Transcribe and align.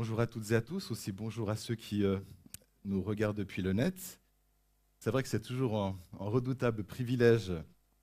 Bonjour 0.00 0.20
à 0.20 0.28
toutes 0.28 0.52
et 0.52 0.54
à 0.54 0.60
tous, 0.60 0.92
aussi 0.92 1.10
bonjour 1.10 1.50
à 1.50 1.56
ceux 1.56 1.74
qui 1.74 2.04
euh, 2.04 2.20
nous 2.84 3.02
regardent 3.02 3.36
depuis 3.36 3.62
le 3.62 3.72
net. 3.72 4.20
C'est 5.00 5.10
vrai 5.10 5.24
que 5.24 5.28
c'est 5.28 5.42
toujours 5.42 5.76
un, 5.76 5.98
redoutable 6.20 6.84
privilège 6.84 7.52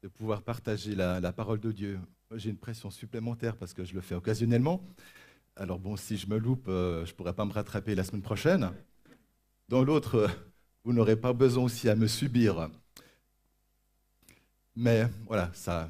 de 0.04 0.10
pouvoir 0.10 0.42
partager 0.42 0.94
la, 0.94 1.31
parole 1.31 1.62
de 1.62 1.71
Dieu. 1.71 1.97
J'ai 2.34 2.50
une 2.50 2.58
pression 2.58 2.92
supplémentaire 2.92 3.55
parce 3.55 3.73
que 3.73 3.86
je 3.86 3.94
le 3.94 4.02
fais 4.02 4.13
occasionnellement. 4.13 4.86
Alors 5.55 5.79
bon, 5.79 5.96
si 5.96 6.18
je 6.18 6.28
me 6.28 6.38
loupe, 6.38 6.68
euh, 6.68 7.05
je 7.05 7.12
ne 7.12 7.16
pourrai 7.16 7.31
pas 7.31 7.46
me 7.46 7.54
rattraper 7.54 7.96
la 7.96 8.04
semaine 8.04 8.22
prochaine. 8.22 8.72
Dans 9.70 9.82
l'autre, 9.82 10.30
vous 10.84 10.92
n'aurez 10.92 11.16
pas 11.16 11.32
besoin 11.32 11.64
aussi 11.64 11.88
à 11.88 11.96
me 11.96 12.08
subir. 12.08 12.70
Mais 14.76 15.08
voilà, 15.28 15.50
ça, 15.54 15.90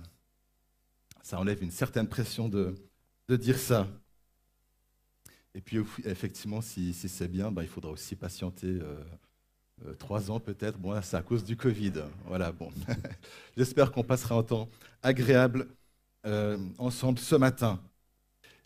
ça 1.23 1.39
enlève 1.39 1.63
une 1.63 1.71
certaine 1.71 2.07
pression 2.07 2.47
de 2.47 2.75
dire 3.27 3.57
ça. 3.57 3.87
Et 5.55 5.61
puis, 5.61 5.77
effectivement, 6.03 6.59
si, 6.59 6.93
c'est 6.93 7.29
bien, 7.29 7.49
bah, 7.49 7.63
il 7.63 7.69
faudra 7.69 7.89
aussi 7.89 8.17
patienter 8.17 8.67
euh, 8.67 9.01
euh, 9.85 9.93
trois 9.93 10.29
ans 10.29 10.41
peut-être. 10.41 10.77
Bon, 10.77 11.01
c'est 11.01 11.15
à 11.15 11.21
cause 11.21 11.45
du 11.45 11.55
Covid. 11.55 11.93
Voilà, 12.25 12.51
bon. 12.51 12.69
J'espère 13.57 13.93
qu'on 13.93 14.03
passera 14.03 14.35
un 14.35 14.43
temps 14.43 14.67
agréable 15.01 15.69
euh, 16.25 16.57
ensemble 16.77 17.19
ce 17.19 17.35
matin. 17.35 17.81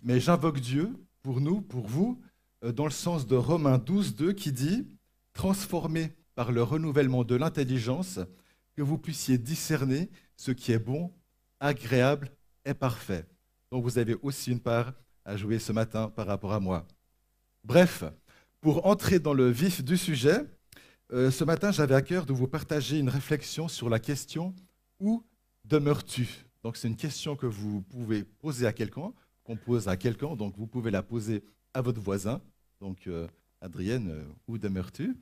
Mais 0.01 0.19
j'invoque 0.19 0.59
Dieu 0.59 0.91
pour 1.21 1.41
nous, 1.41 1.61
pour 1.61 1.85
vous, 1.85 2.19
dans 2.63 2.85
le 2.85 2.91
sens 2.91 3.27
de 3.27 3.35
Romains 3.35 3.77
12, 3.77 4.15
2, 4.15 4.33
qui 4.33 4.51
dit 4.51 4.87
Transformez 5.33 6.11
par 6.33 6.51
le 6.51 6.63
renouvellement 6.63 7.23
de 7.23 7.35
l'intelligence, 7.35 8.19
que 8.75 8.81
vous 8.81 8.97
puissiez 8.97 9.37
discerner 9.37 10.09
ce 10.37 10.51
qui 10.51 10.71
est 10.71 10.79
bon, 10.79 11.13
agréable 11.59 12.31
et 12.65 12.73
parfait. 12.73 13.27
Donc 13.71 13.83
vous 13.83 13.99
avez 13.99 14.15
aussi 14.23 14.51
une 14.51 14.59
part 14.59 14.93
à 15.29 15.37
jouer 15.37 15.59
ce 15.59 15.71
matin 15.71 16.09
par 16.09 16.25
rapport 16.25 16.53
à 16.53 16.59
moi. 16.59 16.87
Bref, 17.63 18.03
pour 18.61 18.87
entrer 18.87 19.19
dans 19.19 19.35
le 19.35 19.51
vif 19.51 19.83
du 19.83 19.95
sujet, 19.95 20.43
euh, 21.13 21.29
ce 21.29 21.43
matin 21.43 21.71
j'avais 21.71 21.93
à 21.93 22.01
cœur 22.01 22.25
de 22.25 22.33
vous 22.33 22.47
partager 22.47 22.97
une 22.97 23.09
réflexion 23.09 23.67
sur 23.67 23.89
la 23.89 23.99
question 23.99 24.55
Où 24.99 25.23
demeures-tu? 25.65 26.27
Donc 26.63 26.77
c'est 26.77 26.87
une 26.87 26.95
question 26.95 27.35
que 27.35 27.45
vous 27.45 27.81
pouvez 27.81 28.23
poser 28.23 28.65
à 28.65 28.73
quelqu'un, 28.73 29.13
qu'on 29.43 29.55
pose 29.55 29.87
à 29.87 29.97
quelqu'un, 29.97 30.35
donc 30.35 30.57
vous 30.57 30.65
pouvez 30.65 30.89
la 30.89 31.03
poser 31.03 31.43
à 31.75 31.81
votre 31.81 32.01
voisin. 32.01 32.41
Donc 32.81 33.05
euh, 33.05 33.27
Adrienne, 33.61 34.09
euh, 34.09 34.23
où 34.47 34.57
demeures-tu? 34.57 35.15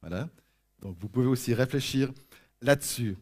Voilà. 0.00 0.28
Donc 0.80 0.96
vous 1.00 1.08
pouvez 1.08 1.26
aussi 1.26 1.54
réfléchir 1.54 2.12
là-dessus. 2.62 3.16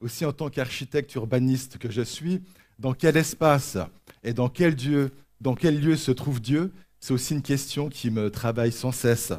Aussi 0.00 0.24
en 0.24 0.32
tant 0.32 0.50
qu'architecte 0.50 1.14
urbaniste 1.14 1.78
que 1.78 1.92
je 1.92 2.02
suis, 2.02 2.42
dans 2.80 2.92
quel 2.92 3.16
espace 3.16 3.78
et 4.24 4.32
dans 4.32 4.48
quel, 4.48 4.74
Dieu, 4.74 5.12
dans 5.40 5.54
quel 5.54 5.80
lieu 5.80 5.96
se 5.96 6.10
trouve 6.10 6.40
Dieu? 6.40 6.72
C'est 7.00 7.12
aussi 7.12 7.34
une 7.34 7.42
question 7.42 7.88
qui 7.88 8.10
me 8.10 8.30
travaille 8.30 8.72
sans 8.72 8.92
cesse. 8.92 9.32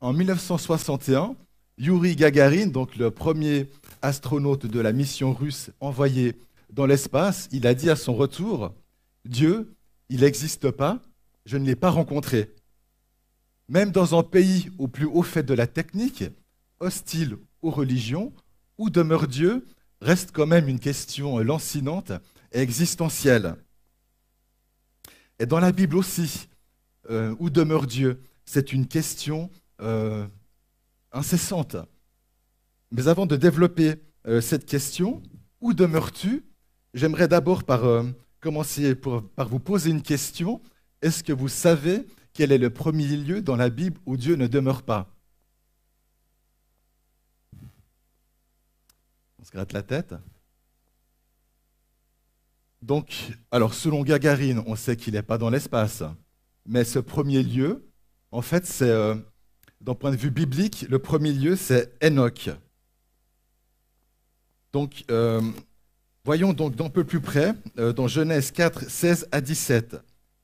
En 0.00 0.12
1961, 0.12 1.36
Yuri 1.78 2.16
Gagarin, 2.16 2.66
donc 2.66 2.96
le 2.96 3.10
premier 3.10 3.70
astronaute 4.02 4.66
de 4.66 4.80
la 4.80 4.92
mission 4.92 5.32
russe 5.32 5.70
envoyé 5.80 6.36
dans 6.72 6.86
l'espace, 6.86 7.48
il 7.52 7.66
a 7.66 7.74
dit 7.74 7.90
à 7.90 7.96
son 7.96 8.14
retour, 8.14 8.74
Dieu, 9.24 9.74
il 10.08 10.20
n'existe 10.20 10.70
pas, 10.70 11.00
je 11.46 11.56
ne 11.56 11.64
l'ai 11.64 11.76
pas 11.76 11.90
rencontré. 11.90 12.52
Même 13.68 13.90
dans 13.90 14.18
un 14.18 14.22
pays 14.22 14.70
au 14.78 14.88
plus 14.88 15.06
haut 15.06 15.22
fait 15.22 15.42
de 15.42 15.54
la 15.54 15.66
technique, 15.66 16.24
hostile 16.80 17.36
aux 17.62 17.70
religions, 17.70 18.32
où 18.78 18.90
demeure 18.90 19.28
Dieu 19.28 19.64
reste 20.00 20.32
quand 20.32 20.46
même 20.46 20.68
une 20.68 20.80
question 20.80 21.38
lancinante 21.38 22.12
et 22.52 22.60
existentielle. 22.60 23.54
Et 25.38 25.46
dans 25.46 25.60
la 25.60 25.72
Bible 25.72 25.96
aussi, 25.96 26.48
euh, 27.10 27.34
où 27.38 27.50
demeure 27.50 27.86
Dieu 27.86 28.22
C'est 28.44 28.72
une 28.72 28.86
question 28.86 29.50
euh, 29.80 30.26
incessante. 31.10 31.76
Mais 32.90 33.08
avant 33.08 33.26
de 33.26 33.36
développer 33.36 33.94
euh, 34.26 34.40
cette 34.40 34.66
question, 34.66 35.22
où 35.60 35.74
demeures-tu? 35.74 36.44
J'aimerais 36.94 37.28
d'abord 37.28 37.64
commencer 38.40 38.94
par 38.94 39.48
vous 39.48 39.58
poser 39.58 39.90
une 39.90 40.02
question. 40.02 40.60
Est-ce 41.00 41.24
que 41.24 41.32
vous 41.32 41.48
savez 41.48 42.06
quel 42.34 42.52
est 42.52 42.58
le 42.58 42.70
premier 42.70 43.16
lieu 43.16 43.40
dans 43.42 43.56
la 43.56 43.70
Bible 43.70 43.98
où 44.04 44.16
Dieu 44.16 44.36
ne 44.36 44.46
demeure 44.46 44.82
pas? 44.82 45.08
On 49.38 49.44
se 49.44 49.50
gratte 49.50 49.72
la 49.72 49.82
tête. 49.82 50.14
Donc, 52.82 53.30
alors 53.52 53.74
selon 53.74 54.02
Gagarine, 54.02 54.62
on 54.66 54.74
sait 54.74 54.96
qu'il 54.96 55.14
n'est 55.14 55.22
pas 55.22 55.38
dans 55.38 55.50
l'espace. 55.50 56.02
Mais 56.66 56.84
ce 56.84 56.98
premier 56.98 57.42
lieu, 57.42 57.88
en 58.32 58.42
fait, 58.42 58.66
c'est, 58.66 58.90
euh, 58.90 59.14
d'un 59.80 59.94
point 59.94 60.10
de 60.10 60.16
vue 60.16 60.32
biblique, 60.32 60.86
le 60.88 60.98
premier 60.98 61.32
lieu, 61.32 61.54
c'est 61.54 61.92
Enoch. 62.04 62.50
Donc, 64.72 65.04
euh, 65.10 65.40
voyons 66.24 66.52
donc 66.52 66.74
d'un 66.74 66.88
peu 66.88 67.04
plus 67.04 67.20
près, 67.20 67.54
euh, 67.78 67.92
dans 67.92 68.08
Genèse 68.08 68.50
4, 68.50 68.90
16 68.90 69.28
à 69.30 69.40
17. 69.40 69.96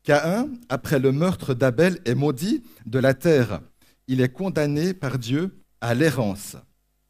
Caïn, 0.04 0.48
après 0.68 1.00
le 1.00 1.10
meurtre 1.10 1.54
d'Abel, 1.54 1.98
est 2.04 2.14
maudit 2.14 2.62
de 2.86 3.00
la 3.00 3.14
terre. 3.14 3.60
Il 4.06 4.20
est 4.20 4.32
condamné 4.32 4.94
par 4.94 5.18
Dieu 5.18 5.58
à 5.80 5.94
l'errance. 5.94 6.56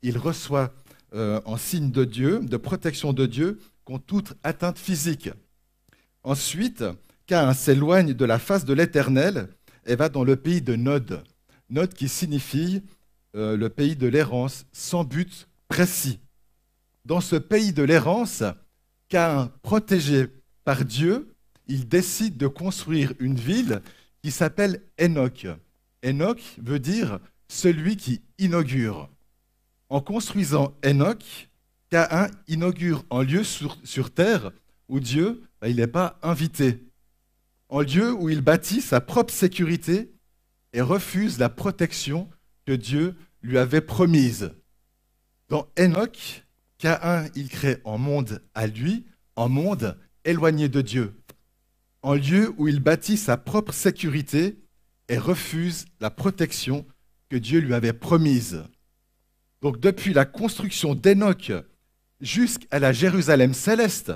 Il 0.02 0.16
reçoit 0.16 0.72
en 1.14 1.56
signe 1.56 1.90
de 1.90 2.04
Dieu, 2.04 2.40
de 2.42 2.58
protection 2.58 3.14
de 3.14 3.24
Dieu 3.24 3.58
contre 3.88 4.04
toute 4.04 4.34
atteinte 4.42 4.78
physique. 4.78 5.30
Ensuite, 6.22 6.84
Cain 7.26 7.54
s'éloigne 7.54 8.12
de 8.12 8.24
la 8.26 8.38
face 8.38 8.66
de 8.66 8.74
l'Éternel 8.74 9.48
et 9.86 9.96
va 9.96 10.10
dans 10.10 10.24
le 10.24 10.36
pays 10.36 10.60
de 10.60 10.76
Nod. 10.76 11.24
Nod 11.70 11.94
qui 11.94 12.06
signifie 12.06 12.82
euh, 13.34 13.56
le 13.56 13.70
pays 13.70 13.96
de 13.96 14.06
l'errance 14.06 14.66
sans 14.72 15.04
but 15.04 15.48
précis. 15.68 16.20
Dans 17.06 17.22
ce 17.22 17.36
pays 17.36 17.72
de 17.72 17.82
l'errance, 17.82 18.42
Cain, 19.08 19.50
protégé 19.62 20.26
par 20.64 20.84
Dieu, 20.84 21.34
il 21.66 21.88
décide 21.88 22.36
de 22.36 22.46
construire 22.46 23.14
une 23.18 23.36
ville 23.36 23.80
qui 24.22 24.30
s'appelle 24.30 24.82
Enoch. 25.00 25.46
Enoch 26.04 26.42
veut 26.58 26.78
dire 26.78 27.20
celui 27.48 27.96
qui 27.96 28.20
inaugure. 28.36 29.08
En 29.88 30.02
construisant 30.02 30.76
Enoch, 30.84 31.48
Caïn 31.90 32.28
inaugure 32.48 33.04
un 33.10 33.22
lieu 33.22 33.44
sur, 33.44 34.10
terre 34.12 34.52
où 34.88 35.00
Dieu 35.00 35.42
bah, 35.60 35.68
il 35.68 35.76
n'est 35.76 35.86
pas 35.86 36.18
invité, 36.22 36.84
un 37.70 37.82
lieu 37.82 38.12
où 38.12 38.28
il 38.28 38.40
bâtit 38.40 38.80
sa 38.80 39.00
propre 39.00 39.32
sécurité 39.32 40.12
et 40.72 40.80
refuse 40.80 41.38
la 41.38 41.48
protection 41.48 42.28
que 42.66 42.72
Dieu 42.72 43.14
lui 43.42 43.58
avait 43.58 43.80
promise. 43.80 44.52
Dans 45.48 45.66
Enoch, 45.78 46.44
Caïn, 46.76 47.28
il 47.34 47.48
crée 47.48 47.78
un 47.84 47.96
monde 47.96 48.42
à 48.54 48.66
lui, 48.66 49.06
un 49.36 49.48
monde 49.48 49.98
éloigné 50.24 50.68
de 50.68 50.82
Dieu, 50.82 51.20
un 52.02 52.14
lieu 52.14 52.54
où 52.58 52.68
il 52.68 52.80
bâtit 52.80 53.16
sa 53.16 53.36
propre 53.38 53.72
sécurité 53.72 54.58
et 55.08 55.18
refuse 55.18 55.86
la 56.00 56.10
protection 56.10 56.86
que 57.30 57.36
Dieu 57.36 57.60
lui 57.60 57.72
avait 57.72 57.94
promise. 57.94 58.64
Donc 59.62 59.80
depuis 59.80 60.12
la 60.12 60.24
construction 60.24 60.94
d'Enoch 60.94 61.52
jusqu'à 62.20 62.78
la 62.78 62.92
Jérusalem 62.92 63.54
céleste, 63.54 64.12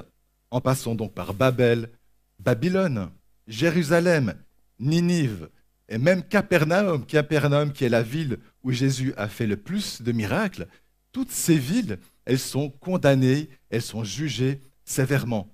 en 0.51 0.61
passant 0.61 0.95
donc 0.95 1.15
par 1.15 1.35
Babel, 1.35 1.91
Babylone, 2.39 3.11
Jérusalem, 3.47 4.35
Ninive 4.79 5.49
et 5.89 5.99
même 5.99 6.23
Capernaum, 6.23 7.05
Capernaum 7.07 7.73
qui 7.73 7.85
est 7.85 7.89
la 7.89 8.03
ville 8.03 8.39
où 8.63 8.73
Jésus 8.73 9.15
a 9.17 9.29
fait 9.29 9.47
le 9.47 9.57
plus 9.57 10.03
de 10.03 10.13
miracles, 10.13 10.67
toutes 11.13 11.31
ces 11.31 11.57
villes, 11.57 11.99
elles 12.25 12.39
sont 12.39 12.71
condamnées, 12.71 13.49
elles 13.71 13.83
sont 13.83 14.05
jugées 14.05 14.61
sévèrement. 14.85 15.53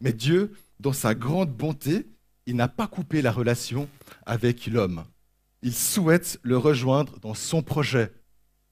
Mais 0.00 0.12
Dieu, 0.12 0.52
dans 0.80 0.92
sa 0.92 1.14
grande 1.14 1.52
bonté, 1.52 2.06
il 2.46 2.56
n'a 2.56 2.68
pas 2.68 2.86
coupé 2.86 3.22
la 3.22 3.32
relation 3.32 3.88
avec 4.26 4.66
l'homme. 4.66 5.04
Il 5.62 5.74
souhaite 5.74 6.38
le 6.42 6.56
rejoindre 6.56 7.18
dans 7.20 7.34
son 7.34 7.62
projet. 7.62 8.12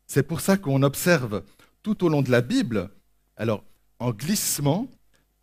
C'est 0.06 0.22
pour 0.22 0.40
ça 0.40 0.56
qu'on 0.56 0.82
observe 0.82 1.42
tout 1.82 2.04
au 2.04 2.08
long 2.08 2.22
de 2.22 2.30
la 2.30 2.40
Bible, 2.40 2.90
alors 3.36 3.64
en 3.98 4.12
glissement, 4.12 4.90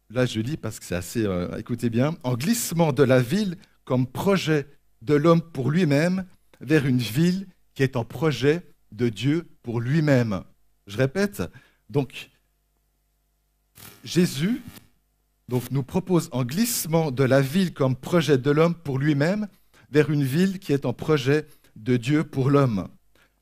là 0.09 0.25
je 0.25 0.39
lis 0.39 0.57
parce 0.57 0.79
que 0.79 0.85
c'est 0.85 0.95
assez, 0.95 1.25
euh, 1.25 1.57
écoutez 1.57 1.89
bien, 1.89 2.15
en 2.23 2.35
glissement 2.35 2.93
de 2.93 3.03
la 3.03 3.21
ville 3.21 3.57
comme 3.85 4.07
projet 4.07 4.67
de 5.01 5.15
l'homme 5.15 5.41
pour 5.41 5.71
lui-même 5.71 6.25
vers 6.61 6.85
une 6.85 6.99
ville 6.99 7.47
qui 7.73 7.83
est 7.83 7.95
en 7.95 8.05
projet 8.05 8.61
de 8.91 9.09
Dieu 9.09 9.47
pour 9.63 9.79
lui-même. 9.79 10.43
Je 10.87 10.97
répète, 10.97 11.43
donc 11.89 12.29
Jésus 14.03 14.61
donc, 15.49 15.71
nous 15.71 15.83
propose 15.83 16.29
en 16.31 16.43
glissement 16.43 17.11
de 17.11 17.23
la 17.23 17.41
ville 17.41 17.73
comme 17.73 17.95
projet 17.95 18.37
de 18.37 18.49
l'homme 18.49 18.75
pour 18.75 18.97
lui-même 18.97 19.47
vers 19.91 20.09
une 20.09 20.23
ville 20.23 20.59
qui 20.59 20.73
est 20.73 20.85
en 20.85 20.93
projet 20.93 21.45
de 21.75 21.97
Dieu 21.97 22.23
pour 22.23 22.49
l'homme. 22.49 22.87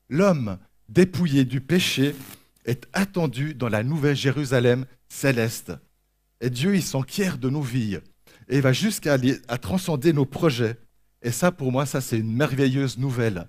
L'homme 0.08 0.58
dépouillé 0.88 1.44
du 1.44 1.60
péché, 1.60 2.14
est 2.64 2.88
attendu 2.92 3.54
dans 3.54 3.68
la 3.68 3.82
nouvelle 3.82 4.16
Jérusalem 4.16 4.86
céleste. 5.08 5.72
Et 6.40 6.50
Dieu, 6.50 6.74
il 6.74 6.82
s'enquiert 6.82 7.38
de 7.38 7.50
nos 7.50 7.62
vies 7.62 7.98
et 8.48 8.60
va 8.60 8.72
jusqu'à 8.72 9.16
à 9.48 9.58
transcender 9.58 10.12
nos 10.12 10.26
projets. 10.26 10.76
Et 11.22 11.30
ça, 11.30 11.52
pour 11.52 11.72
moi, 11.72 11.86
c'est 11.86 12.18
une 12.18 12.34
merveilleuse 12.34 12.98
nouvelle. 12.98 13.48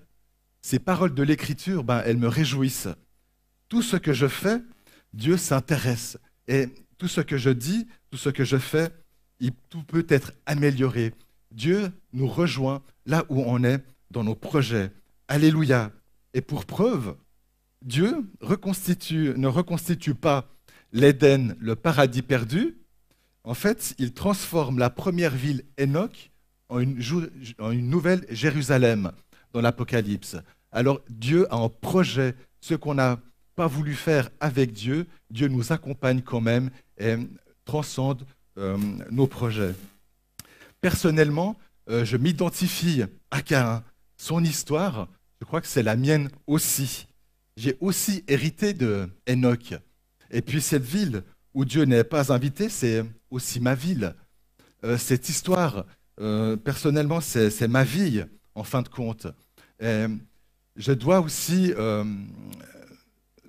Ces 0.62 0.80
paroles 0.80 1.13
de 1.13 1.24
l'Écriture, 1.24 1.83
ben, 1.83 2.01
elles 2.06 2.18
me 2.18 2.27
réjouissent. 2.27 2.89
Tout 3.68 3.81
ce 3.81 3.98
que 3.98 4.13
je 4.13 4.27
fais, 4.27 4.62
Dieu 5.13 5.38
s'intéresse. 5.38 6.18
Et 6.48 6.68
tout 6.98 7.07
ce 7.07 7.21
que 7.21 7.38
je 7.38 7.50
dis, 7.50 7.88
tout 8.12 8.18
ce 8.18 8.30
que 8.30 8.45
je 8.45 8.57
fais, 8.57 8.89
tout 9.69 9.83
peut 9.83 10.06
être 10.10 10.33
amélioré. 10.45 11.13
Dieu 11.51 11.92
nous 12.13 12.27
rejoint 12.27 12.81
là 13.06 13.25
où 13.30 13.42
on 13.42 13.63
est 13.63 13.83
dans 14.12 14.24
nos 14.24 14.36
projets. 14.36 14.92
Alléluia. 15.27 15.92
Et 16.33 16.42
pour 16.42 16.65
preuve, 16.65 17.15
Dieu 17.83 18.30
ne 18.41 19.47
reconstitue 19.47 20.15
pas 20.15 20.50
l'Éden, 20.94 21.56
le 21.59 21.75
paradis 21.75 22.21
perdu. 22.21 22.77
En 23.44 23.53
fait, 23.53 23.94
il 23.97 24.13
transforme 24.13 24.80
la 24.80 24.89
première 24.89 25.35
ville 25.35 25.63
Enoch 25.80 26.31
en 26.69 26.80
une, 26.80 27.89
nouvelle 27.89 28.25
Jérusalem 28.30 29.12
dans 29.51 29.62
l'Apocalypse. 29.62 30.38
Alors 30.71 31.01
Dieu 31.09 31.45
a 31.51 31.57
en 31.57 31.69
projet 31.69 32.35
ce 32.62 32.74
qu'on 32.74 32.95
n'a 32.95 33.19
pas 33.56 33.68
voulu 33.68 33.94
faire 33.95 34.29
avec 34.39 34.71
Dieu. 34.71 35.06
Dieu 35.29 35.50
nous 35.50 35.74
accompagne 35.74 36.21
quand 36.21 36.41
même 36.41 36.69
et 36.97 37.15
transcende 37.65 38.25
euh, 38.57 38.77
nos 39.12 39.27
projets. 39.27 39.75
Personnellement, 40.79 41.57
euh, 41.89 42.06
je 42.06 42.15
m'identifie 42.18 43.03
à 43.29 43.41
Cain. 43.41 43.83
Son 44.18 44.44
histoire, 44.44 45.09
je 45.41 45.45
crois 45.45 45.59
que 45.59 45.68
c'est 45.68 45.83
la 45.83 45.97
mienne 45.97 46.29
aussi. 46.47 47.07
J'ai 47.55 47.77
aussi 47.79 48.23
hérité 48.27 48.73
de 48.73 49.09
Enoch. 49.29 49.73
Et 50.31 50.41
puis 50.41 50.61
cette 50.61 50.83
ville 50.83 51.23
où 51.53 51.65
Dieu 51.65 51.85
n'est 51.85 52.03
pas 52.03 52.33
invité, 52.33 52.69
c'est 52.69 53.05
aussi 53.29 53.59
ma 53.59 53.75
ville. 53.75 54.15
Euh, 54.83 54.97
cette 54.97 55.29
histoire, 55.29 55.85
personnellement, 56.63 57.21
c'est 57.21 57.67
ma 57.67 57.83
vie, 57.83 58.23
en 58.55 58.63
fin 58.63 58.81
de 58.81 58.88
compte. 58.88 59.27
je 59.79 60.91
dois 60.94 61.19
aussi 61.21 61.73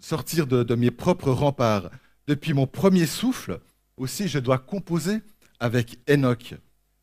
sortir 0.00 0.46
de 0.46 0.74
mes 0.74 0.90
propres 0.90 1.30
remparts. 1.30 1.90
Depuis 2.26 2.54
mon 2.54 2.66
premier 2.66 3.06
souffle, 3.06 3.60
aussi, 3.96 4.28
je 4.28 4.38
dois 4.38 4.58
composer 4.58 5.20
avec 5.60 5.98
Enoch. 6.08 6.54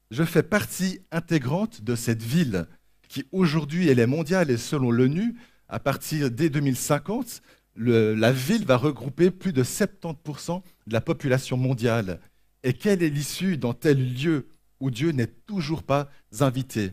Je 0.09 0.23
fais 0.23 0.43
partie 0.43 0.99
intégrante 1.11 1.81
de 1.83 1.95
cette 1.95 2.21
ville 2.21 2.67
qui 3.07 3.25
aujourd'hui 3.31 3.89
elle 3.89 3.99
est 3.99 4.07
mondiale 4.07 4.51
et 4.51 4.57
selon 4.57 4.91
l'ONU, 4.91 5.35
à 5.71 5.79
partir 5.79 6.29
dès 6.29 6.49
2050, 6.49 7.41
la 7.77 8.31
ville 8.31 8.65
va 8.65 8.75
regrouper 8.75 9.31
plus 9.31 9.53
de 9.53 9.63
70% 9.63 10.61
de 10.87 10.93
la 10.93 11.01
population 11.01 11.57
mondiale. 11.57 12.19
Et 12.63 12.73
quelle 12.73 13.01
est 13.01 13.09
l'issue 13.09 13.57
dans 13.57 13.73
tel 13.73 14.13
lieu 14.13 14.47
où 14.81 14.91
Dieu 14.91 15.11
n'est 15.11 15.27
toujours 15.27 15.83
pas 15.83 16.09
invité? 16.41 16.91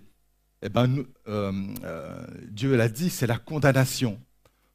Eh 0.62 0.68
bien, 0.68 0.88
euh, 1.28 1.52
euh, 1.84 2.26
Dieu 2.50 2.76
l'a 2.76 2.88
dit, 2.88 3.10
c'est 3.10 3.26
la 3.26 3.36
condamnation. 3.36 4.18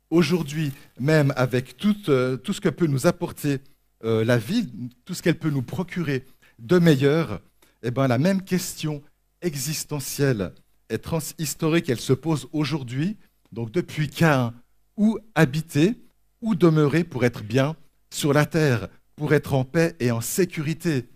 Aujourd'hui, 0.09 0.73
même 0.99 1.33
avec 1.37 1.77
tout, 1.77 1.95
euh, 2.09 2.37
ce 2.45 2.61
que 2.61 2.69
peut 2.69 2.87
nous 2.87 3.07
apporter 3.07 3.59
la 4.05 4.37
vie, 4.37 4.69
tout 5.05 5.13
ce 5.13 5.23
qu'elle 5.23 5.39
peut 5.39 5.49
nous 5.49 5.61
procurer 5.61 6.25
de 6.59 6.77
meilleur, 6.77 7.39
eh 7.83 7.89
ben, 7.89 8.09
la 8.09 8.17
même 8.17 8.41
question 8.41 9.01
existentielle 9.41 10.51
et 10.89 10.97
transhistorique, 10.97 11.87
elle 11.87 12.01
se 12.01 12.11
pose 12.11 12.49
aujourd'hui. 12.51 13.15
Donc 13.53 13.71
depuis 13.71 14.09
Cain, 14.09 14.53
où 14.97 15.19
habiter, 15.35 15.95
où 16.41 16.55
demeurer 16.55 17.03
pour 17.03 17.23
être 17.23 17.43
bien 17.43 17.75
sur 18.09 18.33
la 18.33 18.47
terre, 18.47 18.89
pour 19.15 19.33
être 19.33 19.53
en 19.53 19.63
paix 19.63 19.95
et 19.99 20.09
en 20.09 20.21
sécurité 20.21 21.07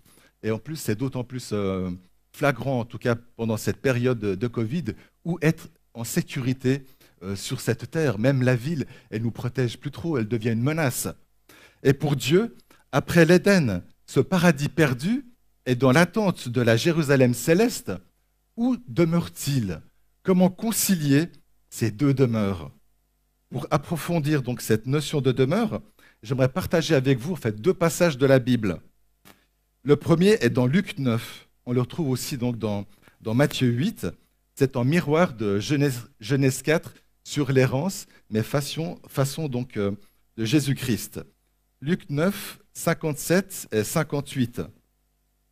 Et 0.43 0.51
en 0.51 0.59
plus, 0.59 0.75
c'est 0.75 0.95
d'autant 0.95 1.23
plus 1.23 1.49
euh, 1.51 1.89
flagrant, 2.31 2.79
en 2.79 2.85
tout 2.85 2.99
cas 2.99 3.15
pendant 3.35 3.57
cette 3.57 3.81
période 3.81 4.19
de 4.19 4.47
Covid, 4.47 4.85
où 5.25 5.39
être 5.41 5.69
en 5.95 6.03
sécurité 6.03 6.83
euh, 7.23 7.35
sur 7.35 7.59
cette 7.59 7.89
terre. 7.89 8.19
Même 8.19 8.43
la 8.43 8.55
ville, 8.55 8.85
elle 9.09 9.23
nous 9.23 9.31
protège 9.31 9.79
plus 9.79 9.91
trop, 9.91 10.19
elle 10.19 10.27
devient 10.27 10.51
une 10.51 10.61
menace. 10.61 11.07
Et 11.81 11.93
pour 11.93 12.15
Dieu, 12.15 12.55
après 12.91 13.25
l'Éden, 13.25 13.81
ce 14.05 14.19
paradis 14.19 14.69
perdu 14.69 15.25
est 15.65 15.75
dans 15.75 15.91
l'attente 15.91 16.49
de 16.49 16.61
la 16.61 16.77
Jérusalem 16.77 17.33
céleste. 17.33 17.91
Où 18.57 18.77
demeure-t-il? 18.87 19.81
Comment 20.21 20.49
concilier 20.49 21.29
ces 21.77 21.91
deux 21.91 22.15
demeures 22.15 22.71
Pour 23.51 23.67
approfondir 23.69 24.41
donc 24.41 24.61
cette 24.61 24.87
notion 24.87 25.21
de 25.21 25.31
demeure, 25.31 25.79
j'aimerais 26.23 26.49
partager 26.49 26.95
avec 26.95 27.19
vous 27.19 27.35
fait 27.35 27.61
deux 27.61 27.73
passages 27.73 28.17
de 28.17 28.25
la 28.25 28.39
Bible. 28.39 28.81
Le 29.83 29.95
premier 29.95 30.37
est 30.41 30.49
dans 30.49 30.65
Luc 30.65 30.97
9. 30.97 31.47
On 31.67 31.73
le 31.73 31.81
retrouve 31.81 32.09
aussi 32.09 32.35
donc 32.35 32.57
dans, 32.57 32.87
dans 33.21 33.35
Matthieu 33.35 33.67
8. 33.67 34.07
C'est 34.55 34.75
en 34.75 34.85
miroir 34.85 35.33
de 35.35 35.59
Genèse, 35.59 36.09
Genèse 36.19 36.63
4 36.63 36.95
sur 37.23 37.51
l'errance, 37.51 38.07
mais 38.31 38.41
façon, 38.41 38.99
façon 39.07 39.47
donc 39.47 39.77
euh, 39.77 39.91
de 40.35 40.45
Jésus-Christ. 40.45 41.19
Luc 41.81 42.09
9, 42.09 42.59
57 42.73 43.67
et 43.71 43.83
58. 43.83 44.61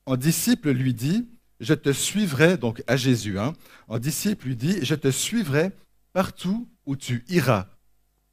En 0.07 0.18
disciple 0.18 0.72
lui 0.72 0.95
dit, 0.95 1.27
je 1.60 1.75
te 1.75 1.92
suivrai, 1.92 2.57
donc 2.57 2.81
à 2.88 2.98
Jésus, 2.98 3.38
hein, 3.38 3.54
en 3.88 4.00
disciple 4.00 4.48
lui 4.48 4.56
dit, 4.56 4.83
je 4.83 4.95
te 4.95 5.12
suivrai 5.12 5.72
partout 6.15 6.65
où 6.85 6.95
tu 6.95 7.25
iras. 7.27 7.67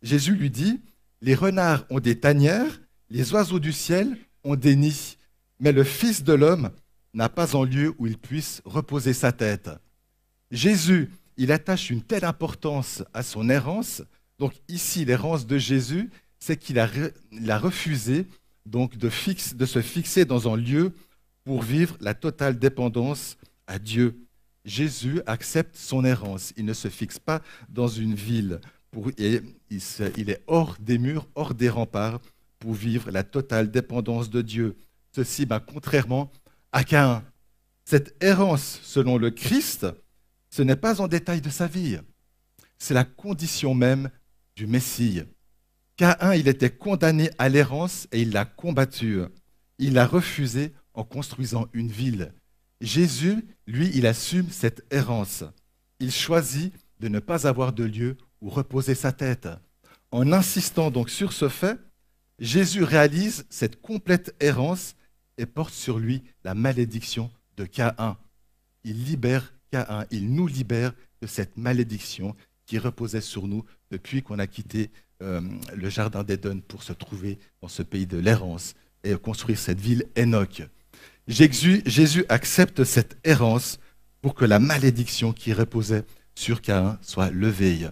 Jésus 0.02 0.36
lui 0.36 0.50
dit, 0.50 0.80
les 1.20 1.34
renards 1.34 1.84
ont 1.90 1.98
des 1.98 2.20
tanières, 2.20 2.80
les 3.10 3.32
oiseaux 3.32 3.58
du 3.58 3.72
ciel 3.72 4.16
ont 4.44 4.54
des 4.54 4.76
nids, 4.76 5.18
mais 5.58 5.72
le 5.72 5.82
Fils 5.82 6.22
de 6.22 6.32
l'homme 6.32 6.70
n'a 7.12 7.28
pas 7.28 7.56
en 7.56 7.64
lieu 7.64 7.92
où 7.98 8.06
il 8.06 8.18
puisse 8.18 8.62
reposer 8.64 9.12
sa 9.12 9.32
tête. 9.32 9.68
Jésus, 10.52 11.10
il 11.36 11.50
attache 11.50 11.90
une 11.90 12.02
telle 12.02 12.24
importance 12.24 13.02
à 13.14 13.24
son 13.24 13.50
errance, 13.50 14.04
donc 14.38 14.52
ici 14.68 15.04
l'errance 15.04 15.44
de 15.44 15.58
Jésus, 15.58 16.08
c'est 16.38 16.56
qu'il 16.56 16.78
a, 16.78 16.88
refusé 17.58 18.28
donc 18.64 18.96
de 18.96 19.10
se 19.10 19.82
fixer 19.82 20.24
dans 20.24 20.48
un 20.48 20.56
lieu 20.56 20.92
pour 21.42 21.62
vivre 21.62 21.96
la 22.00 22.14
totale 22.14 22.60
dépendance 22.60 23.36
à 23.66 23.80
Dieu. 23.80 24.24
Jésus 24.64 25.20
accepte 25.26 25.76
son 25.76 26.04
errance. 26.04 26.52
Il 26.56 26.64
ne 26.64 26.72
se 26.72 26.88
fixe 26.88 27.18
pas 27.18 27.42
dans 27.68 27.88
une 27.88 28.14
ville. 28.14 28.60
Et 29.18 29.40
il, 29.70 30.30
est 30.30 30.42
hors 30.46 30.76
des 30.78 30.98
murs, 30.98 31.26
hors 31.34 31.54
des 31.54 31.68
remparts, 31.68 32.20
pour 32.58 32.74
vivre 32.74 33.10
la 33.10 33.24
totale 33.24 33.70
dépendance 33.70 34.30
de 34.30 34.42
Dieu. 34.42 34.76
Ceci, 35.14 35.46
ben, 35.46 35.60
contrairement 35.60 36.30
à 36.70 36.84
Cain. 36.84 37.24
Cette 37.84 38.14
errance, 38.22 38.80
selon 38.82 39.18
le 39.18 39.30
Christ, 39.30 39.86
ce 40.50 40.62
n'est 40.62 40.76
pas 40.76 41.00
en 41.00 41.08
détail 41.08 41.40
de 41.40 41.50
sa 41.50 41.66
vie. 41.66 41.98
C'est 42.78 42.94
la 42.94 43.04
condition 43.04 43.74
même 43.74 44.10
du 44.54 44.66
Messie. 44.66 45.22
Caïn, 45.96 46.34
il 46.34 46.48
était 46.48 46.70
condamné 46.70 47.30
à 47.38 47.48
l'errance 47.48 48.06
et 48.12 48.22
il 48.22 48.32
l'a 48.32 48.44
combattu. 48.44 49.22
Il 49.78 49.94
l'a 49.94 50.06
refusé 50.06 50.72
en 50.94 51.04
construisant 51.04 51.68
une 51.72 51.90
ville. 51.90 52.32
Jésus, 52.82 53.46
lui, 53.68 53.90
il 53.94 54.06
assume 54.06 54.50
cette 54.50 54.84
errance. 54.90 55.44
Il 56.00 56.10
choisit 56.10 56.74
de 56.98 57.06
ne 57.06 57.20
pas 57.20 57.46
avoir 57.46 57.72
de 57.72 57.84
lieu 57.84 58.16
où 58.40 58.50
reposer 58.50 58.96
sa 58.96 59.12
tête. 59.12 59.48
En 60.10 60.32
insistant 60.32 60.90
donc 60.90 61.08
sur 61.08 61.32
ce 61.32 61.48
fait, 61.48 61.78
Jésus 62.40 62.82
réalise 62.82 63.46
cette 63.50 63.80
complète 63.80 64.34
errance 64.40 64.96
et 65.38 65.46
porte 65.46 65.72
sur 65.72 66.00
lui 66.00 66.24
la 66.42 66.54
malédiction 66.54 67.30
de 67.56 67.64
Caïn. 67.64 68.16
Il 68.82 69.04
libère 69.04 69.54
Caïn, 69.70 70.04
il 70.10 70.34
nous 70.34 70.48
libère 70.48 70.92
de 71.20 71.28
cette 71.28 71.56
malédiction 71.56 72.34
qui 72.66 72.78
reposait 72.78 73.20
sur 73.20 73.46
nous 73.46 73.64
depuis 73.92 74.22
qu'on 74.22 74.40
a 74.40 74.48
quitté 74.48 74.90
euh, 75.22 75.40
le 75.72 75.88
jardin 75.88 76.24
d'Éden 76.24 76.60
pour 76.60 76.82
se 76.82 76.92
trouver 76.92 77.38
dans 77.60 77.68
ce 77.68 77.84
pays 77.84 78.06
de 78.06 78.18
l'errance 78.18 78.74
et 79.04 79.14
construire 79.14 79.58
cette 79.58 79.80
ville 79.80 80.04
Enoch. 80.18 80.62
Jésus, 81.28 82.24
accepte 82.28 82.84
cette 82.84 83.16
errance 83.24 83.78
pour 84.20 84.34
que 84.34 84.44
la 84.44 84.58
malédiction 84.58 85.32
qui 85.32 85.52
reposait 85.52 86.04
sur 86.34 86.60
Caïn 86.60 86.98
soit 87.02 87.30
levée. 87.30 87.88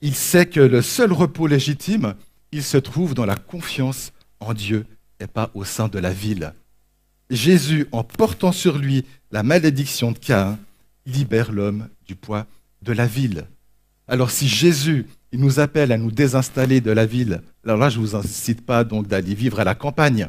Il 0.00 0.14
sait 0.14 0.46
que 0.46 0.60
le 0.60 0.82
seul 0.82 1.12
repos 1.12 1.46
légitime, 1.46 2.14
il 2.52 2.62
se 2.62 2.76
trouve 2.76 3.14
dans 3.14 3.26
la 3.26 3.36
confiance 3.36 4.12
en 4.40 4.54
Dieu 4.54 4.86
et 5.20 5.26
pas 5.26 5.50
au 5.54 5.64
sein 5.64 5.88
de 5.88 5.98
la 5.98 6.12
ville. 6.12 6.54
Jésus, 7.30 7.86
en 7.92 8.04
portant 8.04 8.52
sur 8.52 8.78
lui 8.78 9.04
la 9.30 9.42
malédiction 9.42 10.12
de 10.12 10.18
Caïn, 10.18 10.58
libère 11.04 11.52
l'homme 11.52 11.88
du 12.06 12.14
poids 12.14 12.46
de 12.82 12.92
la 12.92 13.06
ville. 13.06 13.46
Alors 14.06 14.30
si 14.30 14.48
Jésus 14.48 15.06
nous 15.32 15.60
appelle 15.60 15.92
à 15.92 15.98
nous 15.98 16.10
désinstaller 16.10 16.80
de 16.80 16.90
la 16.90 17.04
ville. 17.04 17.42
Alors 17.64 17.76
là, 17.76 17.90
je 17.90 17.98
ne 17.98 18.04
vous 18.04 18.16
incite 18.16 18.64
pas 18.64 18.84
donc 18.84 19.08
d'aller 19.08 19.34
vivre 19.34 19.60
à 19.60 19.64
la 19.64 19.74
campagne. 19.74 20.28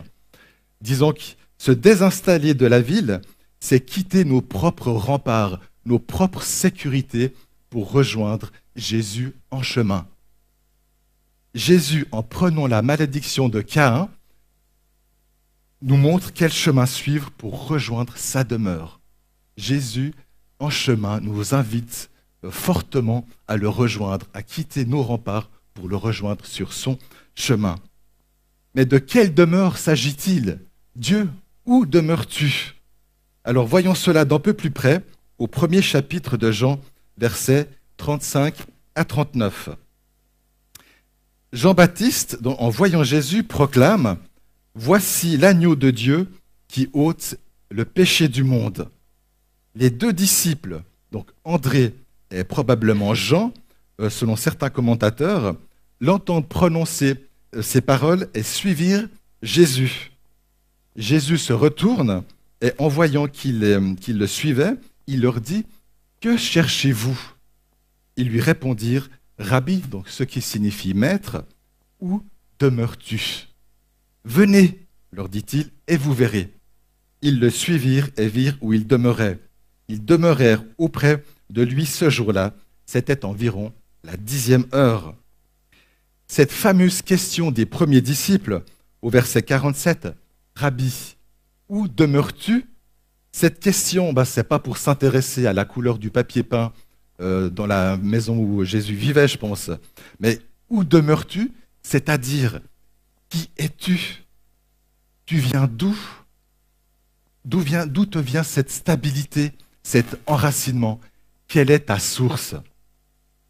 Disons 0.82 1.14
que 1.14 1.22
se 1.58 1.72
désinstaller 1.72 2.54
de 2.54 2.66
la 2.66 2.82
ville, 2.82 3.22
c'est 3.60 3.82
quitter 3.82 4.24
nos 4.24 4.42
propres 4.42 4.92
remparts, 4.92 5.60
nos 5.86 6.00
propres 6.00 6.44
sécurités 6.44 7.34
pour 7.70 7.92
rejoindre 7.92 8.52
Jésus 8.76 9.34
en 9.52 9.62
chemin. 9.62 10.08
Jésus, 11.54 12.08
en 12.12 12.24
prenant 12.24 12.68
la 12.68 12.82
malédiction 12.82 13.50
de 13.50 13.62
Caïn, 13.62 14.10
nous 15.82 15.98
montre 15.98 16.34
quel 16.34 16.52
chemin 16.52 16.86
suivre 16.86 17.32
pour 17.32 17.68
rejoindre 17.68 18.18
sa 18.18 18.44
demeure. 18.44 19.00
Jésus 19.58 20.14
en 20.60 20.70
chemin 20.70 21.20
nous 21.20 21.54
invite 21.54 22.10
fortement 22.50 23.26
à 23.48 23.58
le 23.58 23.68
rejoindre, 23.68 24.28
à 24.34 24.44
quitter 24.44 24.86
nos 24.86 25.04
remparts 25.04 25.50
pour 25.74 25.88
le 25.90 25.96
rejoindre 25.96 26.46
sur 26.46 26.74
son 26.74 26.98
chemin. 27.36 27.76
Mais 28.76 28.86
de 28.86 28.98
quelle 28.98 29.34
demeure 29.34 29.78
s'agit-il? 29.78 30.60
Dieu, 31.00 31.30
où 31.66 31.86
demeures-tu? 31.86 32.76
Alors 33.46 33.66
voyons 33.66 33.96
cela 33.96 34.26
d'un 34.26 34.40
peu 34.40 34.52
plus 34.52 34.70
près 34.70 35.02
au 35.38 35.48
premier 35.48 35.82
chapitre 35.82 36.36
de 36.36 36.52
Jean, 36.52 36.82
versets 37.18 37.70
35 37.96 38.54
à 38.96 39.06
39. 39.06 39.70
Jean-Baptiste, 41.54 42.40
en 42.44 42.70
voyant 42.70 43.06
Jésus, 43.06 43.44
proclame, 43.44 44.18
Voici 44.76 45.38
l'agneau 45.38 45.78
de 45.78 45.90
Dieu 45.90 46.28
qui 46.68 46.90
ôte 46.92 47.36
le 47.72 47.86
péché 47.86 48.28
du 48.28 48.44
monde. 48.44 48.90
Les 49.76 49.90
deux 49.90 50.12
disciples, 50.12 50.82
donc 51.14 51.30
André 51.46 51.96
et 52.30 52.44
probablement 52.44 53.14
Jean, 53.14 53.54
euh, 54.02 54.10
selon 54.10 54.36
certains 54.36 54.70
commentateurs, 54.70 55.56
l'entendent 56.02 56.48
prononcer 56.48 57.16
euh, 57.56 57.62
ces 57.62 57.80
paroles 57.80 58.28
et 58.34 58.44
suivirent 58.44 59.08
Jésus. 59.42 60.09
Jésus 60.96 61.38
se 61.38 61.54
retourne 61.54 62.24
et 62.62 62.74
en 62.78 62.88
voyant 62.88 63.28
qu'ils 63.28 63.60
le 63.60 64.28
suivaient, 64.28 64.76
il 65.08 65.22
leur 65.22 65.42
dit, 65.42 65.66
Que 66.22 66.38
cherchez-vous? 66.38 67.20
Ils 68.18 68.30
lui 68.30 68.42
répondirent, 68.42 69.10
Rabbi, 69.38 69.78
donc 69.78 70.10
ce 70.10 70.24
qui 70.24 70.42
signifie 70.42 70.94
maître, 70.94 71.46
où 72.02 72.22
demeures-tu 72.60 73.48
Venez, 74.26 74.86
leur 75.14 75.30
dit-il, 75.30 75.72
et 75.88 75.96
vous 75.96 76.14
verrez. 76.14 76.52
Ils 77.22 77.40
le 77.40 77.50
suivirent 77.50 78.10
et 78.18 78.28
virent 78.28 78.58
où 78.62 78.74
il 78.74 78.88
demeurait. 78.88 79.40
Ils 79.88 80.04
demeurèrent 80.04 80.64
auprès 80.78 81.24
de 81.50 81.62
lui 81.62 81.86
ce 81.86 82.10
jour-là. 82.10 82.54
C'était 82.86 83.26
environ 83.26 83.74
la 84.04 84.18
dixième 84.18 84.66
heure. 84.74 85.16
Cette 86.28 86.52
fameuse 86.52 87.02
question 87.02 87.52
des 87.52 87.66
premiers 87.66 88.02
disciples, 88.02 88.64
au 89.02 89.10
verset 89.10 89.42
47, 89.42 90.10
Rabbi, 90.60 91.16
où 91.70 91.88
demeures-tu? 91.88 92.66
Cette 93.32 93.60
question, 93.60 94.12
bah, 94.12 94.26
ce 94.26 94.40
n'est 94.40 94.44
pas 94.44 94.60
pour 94.60 94.78
s'intéresser 94.78 95.48
à 95.48 95.54
la 95.54 95.64
couleur 95.64 95.98
du 95.98 96.10
papier 96.10 96.44
peint 96.44 96.74
euh, 97.22 97.50
dans 97.50 97.66
la 97.66 97.96
maison 97.98 98.38
où 98.38 98.64
Jésus 98.66 98.96
vivait, 98.96 99.28
je 99.28 99.38
pense, 99.38 99.72
mais 100.20 100.40
où 100.70 100.84
demeures-tu? 100.84 101.54
C'est-à-dire, 101.82 102.60
qui 103.30 103.50
es-tu? 103.58 104.26
Tu 105.26 105.38
viens 105.38 105.68
d'où? 105.68 105.98
D'où 107.46 108.06
te 108.06 108.20
vient 108.20 108.44
cette 108.44 108.70
stabilité, 108.70 109.54
cet 109.82 110.20
enracinement? 110.26 111.00
Quelle 111.48 111.72
est 111.72 111.86
ta 111.88 112.00
source? 112.00 112.56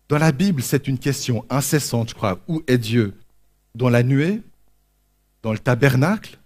Dans 0.09 0.19
la 0.19 0.31
Bible, 0.31 0.61
c'est 0.61 0.87
une 0.87 0.99
question 0.99 1.43
incessante, 1.49 2.09
je 2.09 2.15
crois. 2.15 2.39
Où 2.47 2.61
est 2.67 2.77
Dieu? 2.77 3.15
Dans 3.75 3.89
la 3.89 4.03
nuée? 4.03 4.41
Dans 5.41 5.53
le 5.53 5.59
tabernacle? 5.59 6.38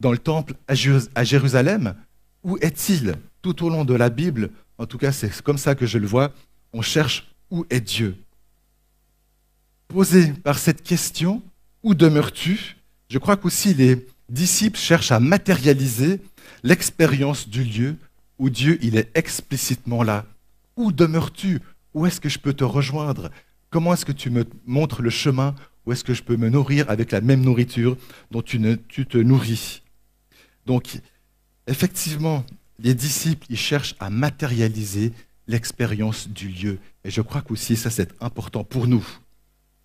Dans 0.00 0.12
le 0.12 0.18
temple 0.18 0.54
à 0.66 1.24
Jérusalem 1.24 1.94
Où 2.42 2.58
est-il? 2.60 3.14
Tout 3.42 3.64
au 3.64 3.70
long 3.70 3.84
de 3.84 3.94
la 3.94 4.10
Bible, 4.10 4.50
en 4.78 4.86
tout 4.86 4.98
cas 4.98 5.12
c'est 5.12 5.42
comme 5.42 5.58
ça 5.58 5.74
que 5.74 5.86
je 5.86 5.98
le 5.98 6.06
vois, 6.06 6.32
on 6.72 6.82
cherche 6.82 7.32
où 7.50 7.64
est 7.70 7.80
Dieu. 7.80 8.16
Posé 9.88 10.32
par 10.32 10.58
cette 10.58 10.82
question, 10.82 11.42
où 11.82 11.94
demeures-tu? 11.94 12.76
Je 13.08 13.18
crois 13.18 13.36
qu'aussi 13.36 13.72
les 13.72 14.06
disciples 14.28 14.78
cherchent 14.78 15.12
à 15.12 15.20
matérialiser 15.20 16.20
l'expérience 16.64 17.48
du 17.48 17.62
lieu 17.62 17.96
où 18.38 18.50
Dieu 18.50 18.78
il 18.82 18.96
est 18.96 19.16
explicitement 19.16 20.02
là. 20.02 20.26
Où 20.76 20.92
demeures-tu? 20.92 21.60
Où 21.94 22.04
est-ce 22.04 22.20
que 22.20 22.28
je 22.28 22.38
peux 22.38 22.52
te 22.52 22.64
rejoindre? 22.64 23.30
Comment 23.70 23.94
est-ce 23.94 24.04
que 24.04 24.12
tu 24.12 24.30
me 24.30 24.44
montres 24.66 25.02
le 25.02 25.10
chemin? 25.10 25.54
Où 25.86 25.92
est-ce 25.92 26.04
que 26.04 26.14
je 26.14 26.22
peux 26.22 26.36
me 26.36 26.48
nourrir 26.48 26.90
avec 26.90 27.12
la 27.12 27.20
même 27.20 27.42
nourriture 27.42 27.96
dont 28.30 28.42
tu, 28.42 28.60
tu 28.88 29.06
te 29.06 29.18
nourris? 29.18 29.82
Donc, 30.66 30.98
effectivement, 31.66 32.44
les 32.78 32.94
disciples, 32.94 33.46
ils 33.48 33.56
cherchent 33.56 33.94
à 34.00 34.10
matérialiser 34.10 35.12
l'expérience 35.46 36.28
du 36.28 36.48
lieu. 36.48 36.78
Et 37.04 37.10
je 37.10 37.20
crois 37.20 37.40
qu'aussi 37.40 37.76
ça, 37.76 37.90
c'est 37.90 38.12
important 38.20 38.64
pour 38.64 38.86
nous. 38.86 39.06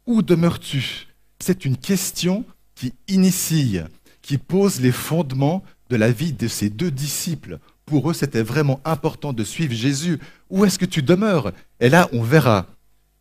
Où 0.08 0.22
demeures-tu? 0.22 1.08
C'est 1.40 1.66
une 1.66 1.78
question 1.78 2.44
qui 2.76 2.94
initie, 3.08 3.80
qui 4.22 4.38
pose 4.38 4.82
les 4.82 4.92
fondements 4.92 5.64
de 5.90 5.96
la 5.96 6.12
vie 6.12 6.34
de 6.34 6.48
ces 6.48 6.70
deux 6.70 6.92
disciples. 6.92 7.60
Pour 7.86 8.10
eux, 8.10 8.14
c'était 8.14 8.44
vraiment 8.44 8.80
important 8.86 9.34
de 9.34 9.44
suivre 9.44 9.74
Jésus. 9.74 10.20
Où 10.50 10.66
est-ce 10.66 10.80
que 10.80 10.86
tu 10.86 11.04
demeures? 11.04 11.52
Et 11.80 11.90
là, 11.90 12.10
on 12.14 12.24
verra 12.24 12.68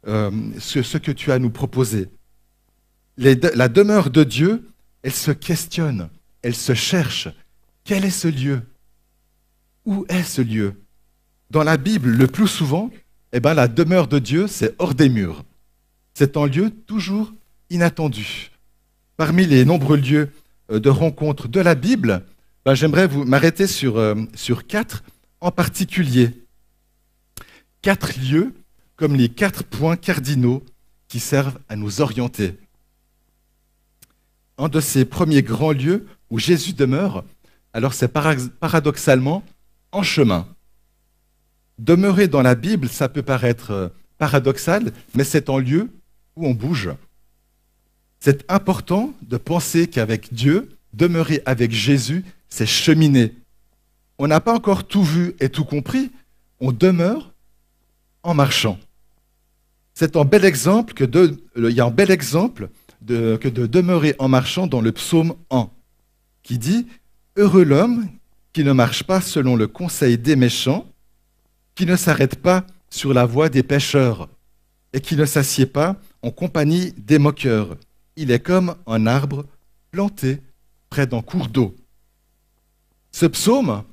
euh, 0.06 0.30
ce, 0.58 0.96
que 0.96 1.12
tu 1.12 1.30
as 1.30 1.34
à 1.34 1.38
nous 1.38 1.50
proposer. 1.50 2.08
la 3.18 3.68
demeure 3.68 4.10
de 4.10 4.24
Dieu, 4.24 4.66
elle 5.02 5.12
se 5.12 5.30
questionne, 5.30 6.08
elle 6.42 6.54
se 6.54 6.74
cherche. 6.74 7.28
Quel 7.90 8.04
est 8.04 8.10
ce 8.10 8.28
lieu? 8.28 8.62
Où 9.84 10.06
est 10.08 10.22
ce 10.22 10.40
lieu? 10.40 10.80
Dans 11.50 11.64
la 11.64 11.76
Bible, 11.76 12.10
le 12.10 12.28
plus 12.28 12.46
souvent, 12.46 12.88
eh 13.32 13.40
ben, 13.40 13.52
la 13.52 13.66
demeure 13.66 14.06
de 14.06 14.20
Dieu, 14.20 14.46
c'est 14.46 14.76
hors 14.78 14.94
des 14.94 15.08
murs. 15.08 15.42
C'est 16.14 16.36
un 16.36 16.46
lieu 16.46 16.70
toujours 16.70 17.32
inattendu. 17.68 18.52
Parmi 19.16 19.44
les 19.44 19.64
nombreux 19.64 19.96
lieux 19.96 20.30
euh, 20.70 20.78
de 20.78 20.88
rencontre 20.88 21.48
de 21.48 21.58
la 21.58 21.74
Bible, 21.74 22.24
ben, 22.64 22.76
j'aimerais 22.76 23.08
vous 23.08 23.24
m'arrêter 23.24 23.64
euh, 23.82 24.24
sur 24.36 24.68
quatre 24.68 25.02
en 25.40 25.50
particulier. 25.50 26.30
Quatre 27.82 28.16
lieux 28.20 28.54
comme 28.94 29.16
les 29.16 29.30
quatre 29.30 29.64
points 29.64 29.96
cardinaux 29.96 30.62
qui 31.08 31.18
servent 31.18 31.58
à 31.68 31.74
nous 31.74 32.00
orienter. 32.00 32.56
Un 34.58 34.68
de 34.68 34.78
ces 34.78 35.04
premiers 35.04 35.42
grands 35.42 35.72
lieux 35.72 36.06
où 36.30 36.38
Jésus 36.38 36.72
demeure, 36.72 37.24
alors 37.72 37.94
c'est 37.94 38.08
paradoxalement 38.08 39.44
en 39.92 40.02
chemin. 40.02 40.46
Demeurer 41.78 42.28
dans 42.28 42.42
la 42.42 42.54
Bible, 42.54 42.88
ça 42.88 43.08
peut 43.08 43.22
paraître 43.22 43.70
euh, 43.70 43.88
paradoxal, 44.18 44.92
mais 45.14 45.24
c'est 45.24 45.48
un 45.48 45.58
lieu 45.58 45.90
où 46.36 46.46
on 46.46 46.54
bouge. 46.54 46.90
C'est 48.18 48.44
important 48.50 49.14
de 49.22 49.36
penser 49.38 49.86
qu'avec 49.86 50.34
Dieu, 50.34 50.68
demeurer 50.92 51.42
avec 51.46 51.72
Jésus, 51.72 52.24
c'est 52.48 52.66
cheminer. 52.66 53.34
On 54.18 54.26
n'a 54.26 54.40
pas 54.40 54.54
encore 54.54 54.84
tout 54.84 55.02
vu 55.02 55.34
et 55.40 55.48
tout 55.48 55.64
compris, 55.64 56.10
on 56.60 56.72
demeure 56.72 57.32
en 58.22 58.34
marchant. 58.34 58.78
C'est 59.94 60.16
un 60.16 60.24
bel 60.26 60.44
exemple 60.44 60.92
que 60.92 61.04
de, 61.04 61.42
il 61.56 61.70
y 61.70 61.80
a 61.80 61.86
un 61.86 61.90
bel 61.90 62.10
exemple 62.10 62.68
que 63.06 63.48
de 63.48 63.66
demeurer 63.66 64.14
en 64.18 64.28
marchant 64.28 64.66
dans 64.66 64.82
le 64.82 64.92
psaume 64.92 65.34
1, 65.50 65.70
qui 66.42 66.58
dit 66.58 66.86
Heureux 67.40 67.64
l'homme 67.64 68.06
qui 68.52 68.64
ne 68.64 68.72
marche 68.72 69.02
pas 69.02 69.22
selon 69.22 69.56
le 69.56 69.66
conseil 69.66 70.18
des 70.18 70.36
méchants, 70.36 70.86
qui 71.74 71.86
ne 71.86 71.96
s'arrête 71.96 72.36
pas 72.36 72.66
sur 72.90 73.14
la 73.14 73.24
voie 73.24 73.48
des 73.48 73.62
pécheurs, 73.62 74.28
et 74.92 75.00
qui 75.00 75.16
ne 75.16 75.24
s'assied 75.24 75.64
pas 75.64 75.96
en 76.20 76.32
compagnie 76.32 76.92
des 76.98 77.18
moqueurs. 77.18 77.78
Il 78.16 78.30
est 78.30 78.40
comme 78.40 78.76
un 78.86 79.06
arbre 79.06 79.46
planté 79.90 80.42
près 80.90 81.06
d'un 81.06 81.22
cours 81.22 81.48
d'eau. 81.48 81.74
Ce 83.10 83.24
psaume, 83.24 83.84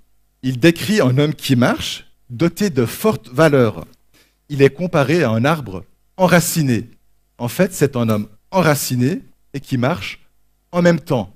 il 0.44 0.60
décrit 0.60 1.00
un 1.00 1.18
homme 1.18 1.34
qui 1.34 1.56
marche, 1.56 2.12
doté 2.30 2.70
de 2.70 2.86
fortes 2.86 3.30
valeurs. 3.30 3.86
Il 4.50 4.62
est 4.62 4.75
comparé 4.75 5.24
à 5.24 5.30
un 5.30 5.46
arbre 5.46 5.86
enraciné. 6.18 6.89
En 7.38 7.48
fait, 7.48 7.74
c'est 7.74 7.96
un 7.96 8.10
homme 8.10 8.27
enraciné 8.51 9.22
et 9.54 9.62
qui 9.62 9.77
marche 9.77 10.20
en 10.74 10.82
même 10.82 11.00
temps. 11.00 11.34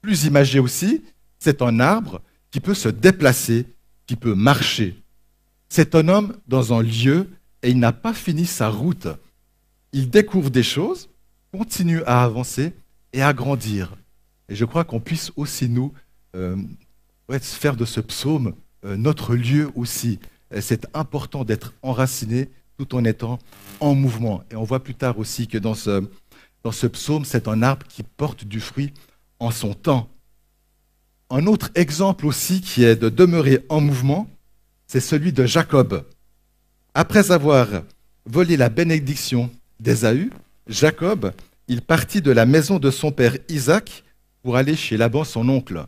Plus 0.00 0.26
imagé 0.26 0.60
aussi, 0.60 1.02
c'est 1.40 1.62
un 1.62 1.80
arbre 1.80 2.20
qui 2.52 2.60
peut 2.60 2.74
se 2.74 2.88
déplacer, 2.88 3.66
qui 4.06 4.14
peut 4.14 4.34
marcher. 4.34 4.96
C'est 5.68 5.94
un 5.94 6.06
homme 6.08 6.36
dans 6.46 6.72
un 6.72 6.82
lieu 6.82 7.28
et 7.62 7.70
il 7.70 7.78
n'a 7.78 7.92
pas 7.92 8.14
fini 8.14 8.46
sa 8.46 8.68
route. 8.68 9.08
Il 9.92 10.10
découvre 10.10 10.50
des 10.50 10.62
choses, 10.62 11.08
continue 11.52 12.02
à 12.04 12.22
avancer 12.22 12.72
et 13.12 13.22
à 13.22 13.32
grandir. 13.32 13.96
Et 14.48 14.54
je 14.54 14.64
crois 14.64 14.84
qu'on 14.84 15.00
puisse 15.00 15.32
aussi 15.36 15.68
nous 15.68 15.92
euh, 16.36 16.56
faire 17.38 17.76
de 17.76 17.84
ce 17.84 18.00
psaume 18.00 18.54
euh, 18.84 18.96
notre 18.96 19.34
lieu 19.34 19.70
aussi. 19.74 20.18
C'est 20.60 20.86
important 20.94 21.44
d'être 21.44 21.74
enraciné 21.82 22.50
tout 22.76 22.96
en 22.96 23.04
étant 23.04 23.38
en 23.78 23.94
mouvement. 23.94 24.42
Et 24.50 24.56
on 24.56 24.64
voit 24.64 24.82
plus 24.82 24.94
tard 24.94 25.18
aussi 25.18 25.46
que 25.46 25.58
dans 25.58 25.74
ce, 25.74 26.02
dans 26.64 26.72
ce 26.72 26.86
psaume, 26.86 27.24
c'est 27.24 27.46
un 27.46 27.62
arbre 27.62 27.86
qui 27.86 28.02
porte 28.02 28.44
du 28.44 28.58
fruit 28.58 28.92
en 29.38 29.50
son 29.50 29.74
temps. 29.74 30.08
Un 31.32 31.46
autre 31.46 31.70
exemple 31.76 32.26
aussi 32.26 32.60
qui 32.60 32.82
est 32.82 32.96
de 32.96 33.08
demeurer 33.08 33.64
en 33.68 33.80
mouvement, 33.80 34.28
c'est 34.88 34.98
celui 34.98 35.32
de 35.32 35.46
Jacob. 35.46 36.04
Après 36.92 37.30
avoir 37.30 37.68
volé 38.26 38.56
la 38.56 38.68
bénédiction 38.68 39.48
d'Ésaü, 39.78 40.30
Jacob, 40.66 41.32
il 41.68 41.82
partit 41.82 42.20
de 42.20 42.32
la 42.32 42.46
maison 42.46 42.80
de 42.80 42.90
son 42.90 43.12
père 43.12 43.36
Isaac 43.48 44.02
pour 44.42 44.56
aller 44.56 44.74
chez 44.74 44.96
Laban, 44.96 45.22
son 45.22 45.48
oncle. 45.48 45.86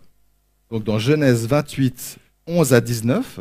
Donc 0.70 0.84
dans 0.84 1.00
Genèse 1.00 1.48
28, 1.48 2.18
11 2.46 2.72
à 2.72 2.80
19, 2.80 3.40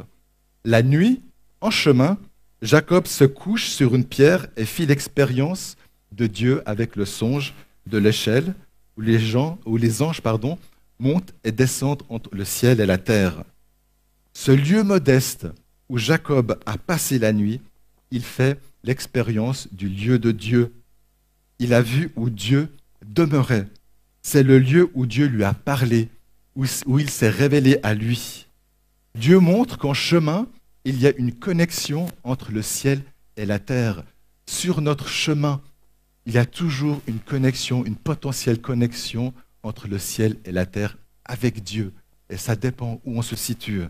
la 0.65 0.81
nuit, 0.81 1.22
En 1.63 1.70
chemin, 1.70 2.17
Jacob 2.63 3.05
se 3.05 3.24
couche 3.24 3.67
sur 3.67 3.93
une 3.93 4.05
pierre 4.05 4.48
et 4.58 4.65
fit 4.65 4.88
l'expérience 4.88 5.77
de 6.12 6.25
Dieu 6.25 6.63
avec 6.65 6.96
le 6.96 7.05
songe 7.05 7.53
de 7.86 8.00
l'échelle 8.00 8.55
où 8.98 9.01
les, 9.01 9.20
gens, 9.20 9.60
les 9.67 10.01
anges 10.01 10.22
pardon, 10.22 10.58
montent 11.01 11.34
et 11.43 11.51
descendent 11.51 12.03
entre 12.10 12.29
le 12.34 12.46
ciel 12.46 12.79
et 12.79 12.86
la 12.86 12.98
terre. 12.98 13.43
Ce 14.34 14.51
lieu 14.51 14.84
modeste 14.84 15.48
où 15.89 15.98
Jacob 15.98 16.58
a 16.65 16.77
passé 16.77 17.20
la 17.20 17.34
nuit, 17.34 17.60
il 18.12 18.24
fait 18.24 18.62
l'expérience 18.84 19.67
du 19.74 19.89
lieu 19.89 20.20
de 20.20 20.31
Dieu. 20.31 20.74
Il 21.60 21.74
a 21.74 21.81
vu 21.81 22.12
où 22.15 22.29
Dieu 22.29 22.70
demeurait. 23.05 23.67
C'est 24.22 24.43
le 24.43 24.60
lieu 24.60 24.89
où 24.93 25.05
Dieu 25.05 25.25
lui 25.25 25.43
a 25.43 25.53
parlé, 25.53 26.10
où, 26.55 26.65
où 26.86 27.00
il 27.00 27.10
s'est 27.10 27.29
révélé 27.29 27.79
à 27.84 27.93
lui. 27.93 28.48
Dieu 29.15 29.39
montre 29.39 29.77
qu'en 29.77 29.93
chemin, 29.93 30.48
il 30.86 31.00
y 31.01 31.08
a 31.08 31.15
une 31.17 31.34
connexion 31.34 32.08
entre 32.24 32.51
le 32.51 32.62
ciel 32.62 33.01
et 33.36 33.46
la 33.46 33.60
terre. 33.60 34.03
Sur 34.46 34.81
notre 34.81 35.08
chemin, 35.08 35.62
il 36.25 36.34
y 36.34 36.38
a 36.38 36.46
toujours 36.46 37.01
une 37.08 37.20
connexion, 37.20 37.86
une 37.86 37.96
potentielle 37.96 38.62
connexion 38.62 39.34
entre 39.63 39.88
le 39.88 40.00
ciel 40.00 40.38
et 40.46 40.51
la 40.51 40.65
terre 40.65 40.98
avec 41.25 41.63
Dieu. 41.63 41.94
Et 42.30 42.38
ça 42.38 42.56
dépend 42.56 43.01
où 43.06 43.18
on 43.18 43.22
se 43.22 43.36
situe. 43.36 43.84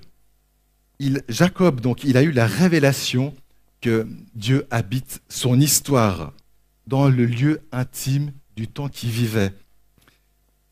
Jacob, 1.30 1.82
donc, 1.82 2.04
il 2.04 2.18
a 2.18 2.24
eu 2.24 2.32
la 2.32 2.46
révélation 2.46 3.34
que 3.82 4.08
Dieu 4.36 4.68
habite 4.70 5.22
son 5.30 5.60
histoire 5.60 6.34
dans 6.88 7.10
le 7.10 7.26
lieu 7.26 7.62
intime 7.72 8.32
du 8.56 8.68
temps 8.68 8.90
qu'il 8.90 9.10
vivait. 9.10 9.54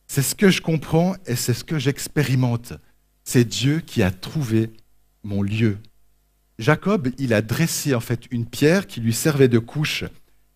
C'est 0.08 0.22
ce 0.22 0.36
que 0.36 0.50
je 0.50 0.62
comprends 0.62 1.16
et 1.26 1.36
c'est 1.36 1.54
ce 1.54 1.64
que 1.64 1.80
j'expérimente. 1.80 2.74
C'est 3.24 3.46
Dieu 3.46 3.80
qui 3.80 4.04
a 4.04 4.12
trouvé 4.12 4.72
mon 5.24 5.42
lieu. 5.42 5.78
Jacob, 6.58 7.10
il 7.18 7.34
a 7.34 7.42
dressé 7.42 7.96
en 7.96 8.00
fait 8.00 8.26
une 8.32 8.46
pierre 8.46 8.88
qui 8.88 9.00
lui 9.00 9.14
servait 9.14 9.48
de 9.48 9.60
couche 9.60 10.04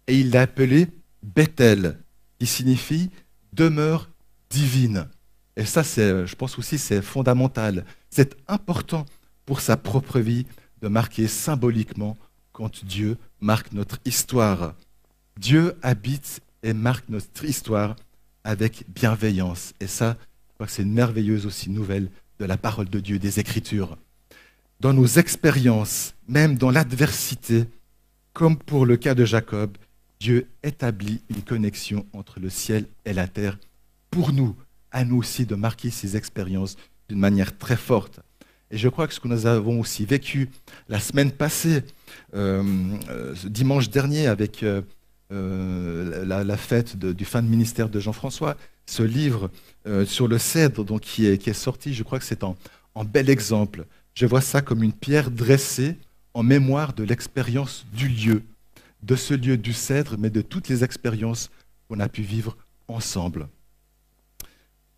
et 0.08 0.20
il 0.20 0.32
l'a 0.32 0.42
appelée 0.42 0.88
Bethel, 1.22 1.98
qui 2.40 2.46
signifie 2.46 3.10
demeure 3.54 4.10
divine. 4.54 5.08
Et 5.56 5.66
ça, 5.66 5.84
c'est, 5.84 6.26
je 6.26 6.36
pense 6.36 6.58
aussi, 6.58 6.78
c'est 6.78 7.02
fondamental. 7.02 7.86
C'est 8.10 8.36
important 8.48 9.06
pour 9.46 9.62
sa 9.62 9.78
propre 9.78 10.20
vie 10.20 10.46
de 10.82 10.88
marquer 10.88 11.28
symboliquement 11.28 12.18
quand 12.52 12.86
Dieu 12.86 13.18
marque 13.42 13.72
notre 13.72 14.00
histoire. 14.06 14.76
Dieu 15.38 15.76
habite 15.82 16.42
et 16.62 16.74
marque 16.74 17.10
notre 17.10 17.44
histoire 17.44 17.96
avec 18.44 18.86
bienveillance. 18.90 19.74
Et 19.80 19.88
ça, 19.88 20.18
je 20.50 20.54
crois 20.56 20.68
que 20.68 20.72
c'est 20.72 20.84
une 20.84 20.94
merveilleuse 20.94 21.46
aussi 21.46 21.70
nouvelle 21.70 22.10
de 22.40 22.46
la 22.46 22.58
parole 22.58 22.90
de 22.90 23.00
Dieu, 23.00 23.20
des 23.20 23.40
Écritures 23.40 23.98
dans 24.84 24.94
nos 24.94 25.08
expériences, 25.08 26.14
même 26.28 26.58
dans 26.58 26.70
l'adversité, 26.70 27.64
comme 28.34 28.58
pour 28.58 28.86
le 28.86 28.98
cas 28.98 29.16
de 29.16 29.24
Jacob, 29.24 29.78
Dieu 30.20 30.50
établit 30.62 31.22
une 31.30 31.42
connexion 31.42 32.06
entre 32.12 32.42
le 32.42 32.50
ciel 32.50 32.88
et 33.06 33.14
la 33.14 33.30
terre 33.30 33.58
pour 34.14 34.32
nous, 34.32 34.56
à 34.92 35.04
nous 35.04 35.18
aussi 35.18 35.46
de 35.46 35.56
marquer 35.56 35.90
ces 35.90 36.16
expériences 36.16 36.76
d'une 37.10 37.20
manière 37.20 37.58
très 37.58 37.76
forte. 37.76 38.20
Et 38.72 38.78
je 38.78 38.88
crois 38.90 39.08
que 39.08 39.14
ce 39.14 39.20
que 39.20 39.28
nous 39.28 39.46
avons 39.46 39.80
aussi 39.80 40.06
vécu 40.06 40.50
la 40.88 41.00
semaine 41.00 41.32
passée, 41.32 41.84
euh, 42.34 42.64
euh, 43.10 43.36
dimanche 43.46 43.90
dernier, 43.90 44.28
avec 44.28 44.64
euh, 44.64 44.82
la, 46.26 46.58
fête 46.58 46.98
du 46.98 47.26
fin 47.26 47.42
de 47.42 47.48
ministère 47.48 47.90
de 47.90 48.00
Jean-François, 48.00 48.56
ce 48.86 49.04
livre 49.04 49.50
sur 50.06 50.28
le 50.28 50.38
cèdre 50.38 50.84
donc, 50.86 51.02
qui, 51.02 51.26
est, 51.26 51.38
qui 51.38 51.50
est 51.50 51.54
sorti, 51.54 51.94
je 51.94 52.04
crois 52.04 52.20
que 52.20 52.26
c'est 52.26 52.44
en 52.44 52.56
bel 53.04 53.30
exemple 53.30 53.86
je 54.14 54.26
vois 54.26 54.42
ça 54.42 54.62
comme 54.62 54.84
une 54.84 54.94
pierre 54.94 55.32
dressée 55.32 55.98
en 56.34 56.44
mémoire 56.44 56.94
de 56.94 57.04
l'expérience 57.04 57.86
du 57.94 58.08
lieu, 58.08 58.44
de 59.02 59.16
ce 59.16 59.34
lieu 59.34 59.58
du 59.58 59.74
cèdre, 59.74 60.16
mais 60.18 60.30
de 60.30 60.42
toutes 60.42 60.68
les 60.68 60.84
expériences 60.84 61.50
qu'on 61.88 62.00
a 62.00 62.10
pu 62.10 62.22
vivre 62.22 62.56
ensemble. 62.88 63.48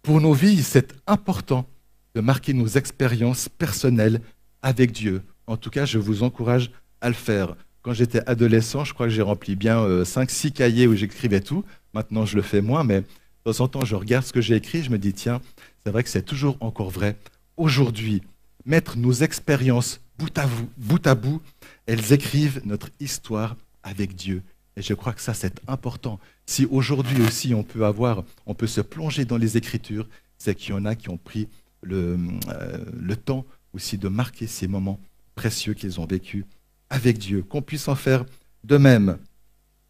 Pour 0.05 0.21
nos 0.21 0.33
vies, 0.33 0.61
c'est 0.61 0.93
important 1.07 1.65
de 2.13 2.21
marquer 2.21 2.53
nos 2.53 2.67
expériences 2.67 3.49
personnelles 3.49 4.21
avec 4.61 4.91
Dieu. 4.91 5.23
En 5.47 5.57
tout 5.57 5.71
cas, 5.71 5.85
je 5.85 5.97
vous 5.97 6.21
encourage 6.21 6.69
à 7.01 7.07
le 7.07 7.15
faire. 7.15 7.55
Quand 7.81 7.93
j'étais 7.93 8.21
adolescent, 8.29 8.83
je 8.83 8.93
crois 8.93 9.07
que 9.07 9.11
j'ai 9.11 9.23
rempli 9.23 9.55
bien 9.55 9.83
5-6 10.03 10.45
euh, 10.45 10.49
cahiers 10.51 10.85
où 10.85 10.95
j'écrivais 10.95 11.41
tout. 11.41 11.65
Maintenant, 11.95 12.23
je 12.23 12.35
le 12.35 12.43
fais 12.43 12.61
moins, 12.61 12.83
mais 12.83 13.01
de 13.01 13.05
temps 13.51 13.63
en 13.63 13.67
temps, 13.67 13.83
je 13.83 13.95
regarde 13.95 14.23
ce 14.23 14.31
que 14.31 14.41
j'ai 14.41 14.55
écrit, 14.55 14.83
je 14.83 14.91
me 14.91 14.99
dis, 14.99 15.11
tiens, 15.11 15.41
c'est 15.83 15.91
vrai 15.91 16.03
que 16.03 16.09
c'est 16.09 16.21
toujours 16.21 16.57
encore 16.59 16.91
vrai. 16.91 17.17
Aujourd'hui, 17.57 18.21
mettre 18.63 18.99
nos 18.99 19.11
expériences 19.11 20.01
bout 20.19 20.37
à, 20.37 20.47
bout 20.77 21.07
à 21.07 21.15
bout, 21.15 21.41
elles 21.87 22.13
écrivent 22.13 22.61
notre 22.63 22.91
histoire 22.99 23.55
avec 23.81 24.13
Dieu. 24.13 24.43
Et 24.77 24.81
je 24.81 24.93
crois 24.93 25.13
que 25.13 25.21
ça, 25.21 25.33
c'est 25.33 25.61
important. 25.67 26.19
Si 26.45 26.65
aujourd'hui 26.65 27.21
aussi 27.21 27.53
on 27.53 27.63
peut 27.63 27.85
avoir, 27.85 28.23
on 28.45 28.53
peut 28.53 28.67
se 28.67 28.81
plonger 28.81 29.25
dans 29.25 29.37
les 29.37 29.57
Écritures, 29.57 30.07
c'est 30.37 30.55
qu'il 30.55 30.71
y 30.71 30.77
en 30.77 30.85
a 30.85 30.95
qui 30.95 31.09
ont 31.09 31.17
pris 31.17 31.47
le, 31.81 32.17
euh, 32.49 33.15
temps 33.15 33.45
aussi 33.73 33.97
de 33.97 34.07
marquer 34.07 34.47
ces 34.47 34.67
moments 34.67 34.99
précieux 35.35 35.73
qu'ils 35.73 35.99
ont 35.99 36.05
vécus 36.05 36.45
avec 36.89 37.17
Dieu. 37.17 37.43
Qu'on 37.43 37.61
puisse 37.61 37.87
en 37.87 37.95
faire 37.95 38.25
de 38.63 38.77
même. 38.77 39.17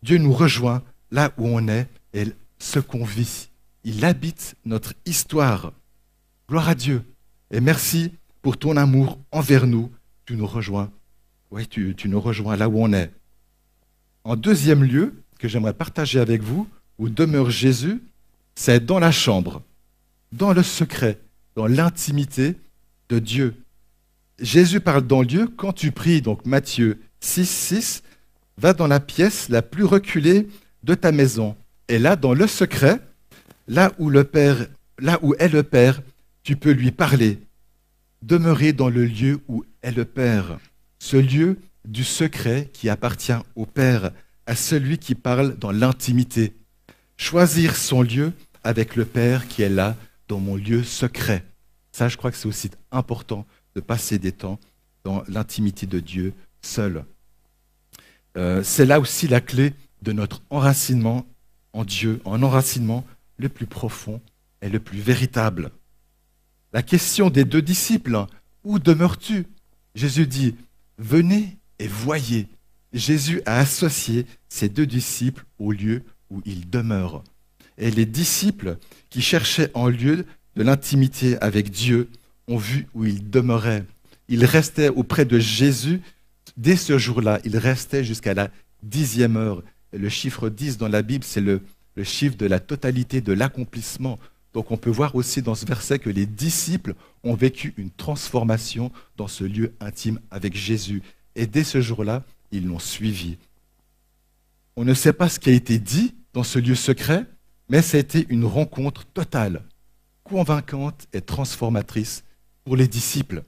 Dieu 0.04 0.18
nous 0.18 0.34
rejoint 0.34 0.84
là 1.12 1.32
où 1.38 1.48
on 1.48 1.68
est 1.68 1.88
et 2.14 2.26
ce 2.60 2.80
qu'on 2.80 3.06
vit. 3.06 3.50
Il 3.84 4.04
habite 4.06 4.56
notre 4.66 4.94
histoire. 5.06 5.74
Gloire 6.50 6.70
à 6.70 6.76
Dieu. 6.76 7.04
Et 7.52 7.60
merci 7.60 8.12
pour 8.42 8.58
ton 8.58 8.78
amour 8.78 9.20
envers 9.32 9.66
nous, 9.66 9.92
tu 10.26 10.36
nous 10.36 10.48
rejoins. 10.48 10.92
Oui, 11.52 11.68
tu, 11.68 11.96
nous 12.06 12.20
rejoins 12.20 12.56
là 12.56 12.68
où 12.70 12.80
on 12.80 12.92
est. 12.94 13.12
En 14.26 14.36
deuxième 14.36 14.84
lieu, 14.84 15.14
que 15.38 15.48
j'aimerais 15.48 15.76
partager 15.76 16.20
avec 16.20 16.42
vous, 16.42 16.68
où 16.98 17.10
demeure 17.10 17.52
Jésus, 17.52 18.02
c'est 18.56 18.84
dans 18.84 18.98
la 18.98 19.12
chambre, 19.12 19.62
dans 20.32 20.52
le 20.52 20.64
secret, 20.64 21.20
dans 21.56 21.68
l'intimité 21.68 22.56
de 23.10 23.20
Dieu. 23.20 23.56
Jésus 24.40 24.80
parle 24.80 25.06
dans 25.06 25.24
Dieu 25.24 25.48
quand 25.48 25.74
tu 25.74 25.92
pries, 25.92 26.24
donc 26.24 26.44
Matthieu 26.44 27.00
6, 27.20 27.48
6, 27.48 28.04
va 28.58 28.74
dans 28.74 28.88
la 28.88 29.00
pièce 29.00 29.48
la 29.50 29.62
plus 29.62 29.84
reculée 29.84 30.48
de 30.84 30.96
ta 30.96 31.12
maison. 31.12 31.56
Et 31.88 32.00
là, 32.00 32.16
dans 32.16 32.34
le 32.34 32.48
secret, 32.48 33.00
là 33.68 33.92
où 34.00 34.10
le 34.10 34.24
Père, 34.24 34.66
là 34.98 35.20
où 35.22 35.36
est 35.36 35.50
le 35.50 35.62
Père, 35.62 36.02
tu 36.42 36.56
peux 36.56 36.72
lui 36.72 36.92
parler 36.92 37.40
demeurer 38.24 38.74
dans 38.74 38.90
le 38.90 39.06
lieu 39.06 39.40
où 39.48 39.64
est 39.84 39.92
le 39.92 40.04
Père, 40.04 40.58
ce 40.98 41.18
lieu 41.18 41.60
du 41.86 42.04
secret 42.04 42.70
qui 42.74 42.90
appartient 42.90 43.34
au 43.56 43.66
Père, 43.66 44.12
à 44.46 44.56
celui 44.56 44.98
qui 44.98 45.16
parle 45.16 45.58
dans 45.58 45.72
l'intimité. 45.72 46.54
Choisir 47.18 47.76
son 47.76 48.02
lieu 48.02 48.34
avec 48.64 48.96
le 48.96 49.06
Père 49.06 49.48
qui 49.48 49.62
est 49.62 49.70
là, 49.70 49.96
dans 50.28 50.40
mon 50.40 50.56
lieu 50.56 50.84
secret. 50.84 51.46
Ça, 51.92 52.10
je 52.10 52.18
crois 52.18 52.32
que 52.32 52.38
c'est 52.38 52.48
aussi 52.48 52.72
important 52.92 53.46
de 53.76 53.82
passer 53.82 54.18
des 54.18 54.32
temps 54.32 54.60
dans 55.04 55.24
l'intimité 55.28 55.86
de 55.86 56.00
Dieu 56.00 56.34
seul. 56.62 57.06
Euh, 58.38 58.64
c'est 58.64 58.86
là 58.86 59.00
aussi 59.00 59.28
la 59.28 59.40
clé 59.40 59.74
de 60.02 60.12
notre 60.12 60.42
enracinement 60.50 61.26
en 61.74 61.86
Dieu, 61.86 62.22
en 62.26 62.42
enracinement 62.42 63.06
le 63.38 63.50
plus 63.50 63.68
profond 63.68 64.22
et 64.62 64.70
le 64.70 64.80
plus 64.80 65.00
véritable. 65.00 65.72
La 66.74 66.82
question 66.82 67.30
des 67.30 67.46
deux 67.46 67.62
disciples, 67.62 68.26
où 68.64 68.80
demeures-tu? 68.80 69.46
Jésus 69.94 70.28
dit, 70.28 70.56
venez 70.98 71.58
et 71.80 71.88
voyez. 71.88 72.48
Jésus 72.94 73.42
a 73.46 73.60
associé 73.60 74.26
ces 74.48 74.70
deux 74.70 74.86
disciples 74.86 75.46
au 75.60 75.72
lieu 75.72 76.04
où 76.30 76.42
ils 76.46 76.70
demeurent. 76.70 77.24
Et 77.78 77.92
les 77.92 78.06
disciples 78.06 78.78
qui 79.10 79.22
cherchaient 79.22 79.72
en 79.74 79.90
lieu 79.90 80.26
de 80.56 80.64
l'intimité 80.64 81.38
avec 81.42 81.70
Dieu 81.72 82.10
ont 82.48 82.58
vu 82.58 82.88
où 82.94 83.06
ils 83.06 83.30
demeuraient. 83.30 83.84
Ils 84.30 84.46
restaient 84.46 84.90
auprès 84.90 85.26
de 85.26 85.40
Jésus 85.40 86.02
dès 86.56 86.78
ce 86.78 86.98
jour-là. 86.98 87.40
Ils 87.44 87.58
restaient 87.58 88.06
jusqu'à 88.06 88.34
la 88.34 88.50
dixième 88.82 89.36
heure. 89.36 89.62
Le 89.92 90.08
chiffre 90.10 90.50
10 90.50 90.78
dans 90.78 90.88
la 90.88 91.02
Bible, 91.02 91.26
c'est 91.26 91.42
le 91.42 91.62
chiffre 92.04 92.38
de 92.38 92.46
la 92.46 92.60
totalité 92.60 93.20
de 93.20 93.34
l'accomplissement 93.34 94.18
donc 94.56 94.72
on 94.72 94.78
peut 94.78 94.90
voir 94.90 95.16
aussi 95.16 95.42
dans 95.42 95.54
ce 95.54 95.66
verset 95.66 96.00
que 96.00 96.10
les 96.10 96.26
disciples 96.26 96.96
ont 97.26 97.34
vécu 97.34 97.74
une 97.76 97.92
transformation 97.92 98.90
dans 99.18 99.28
ce 99.28 99.44
lieu 99.44 99.74
intime 99.82 100.22
avec 100.32 100.56
Jésus. 100.56 101.02
Et 101.36 101.48
dès 101.48 101.64
ce 101.64 101.82
jour-là, 101.82 102.24
ils 102.52 102.68
l'ont 102.68 102.80
suivi. 102.80 103.38
On 104.76 104.86
ne 104.86 104.94
sait 104.94 105.14
pas 105.14 105.30
ce 105.30 105.40
qui 105.40 105.50
a 105.50 105.54
été 105.54 105.80
dit 105.80 106.16
dans 106.34 106.44
ce 106.44 106.60
lieu 106.60 106.76
secret, 106.76 107.26
mais 107.70 107.82
ça 107.82 107.98
a 107.98 108.00
été 108.00 108.26
une 108.30 108.46
rencontre 108.46 109.06
totale, 109.06 109.64
convaincante 110.24 111.08
et 111.14 111.22
transformatrice 111.22 112.24
pour 112.64 112.76
les 112.76 112.88
disciples. 112.88 113.44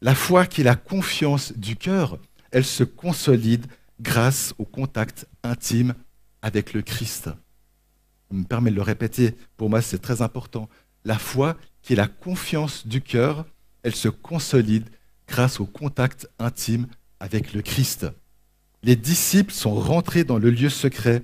La 0.00 0.14
foi 0.14 0.46
qui 0.46 0.60
est 0.60 0.64
la 0.64 0.76
confiance 0.76 1.52
du 1.56 1.76
cœur, 1.76 2.18
elle 2.50 2.64
se 2.64 2.84
consolide 2.84 3.66
grâce 4.00 4.54
au 4.58 4.64
contact 4.64 5.26
intime 5.42 5.94
avec 6.42 6.72
le 6.72 6.82
Christ 6.82 7.30
me 8.34 8.44
permet 8.44 8.70
de 8.70 8.76
le 8.76 8.82
répéter, 8.82 9.34
pour 9.56 9.70
moi 9.70 9.80
c'est 9.80 9.98
très 9.98 10.22
important. 10.22 10.68
La 11.04 11.18
foi, 11.18 11.56
qui 11.82 11.92
est 11.92 11.96
la 11.96 12.08
confiance 12.08 12.86
du 12.86 13.00
cœur, 13.00 13.46
elle 13.82 13.94
se 13.94 14.08
consolide 14.08 14.88
grâce 15.28 15.60
au 15.60 15.66
contact 15.66 16.28
intime 16.38 16.86
avec 17.20 17.52
le 17.52 17.62
Christ. 17.62 18.06
Les 18.82 18.96
disciples 18.96 19.52
sont 19.52 19.74
rentrés 19.74 20.24
dans 20.24 20.38
le 20.38 20.50
lieu 20.50 20.68
secret, 20.68 21.22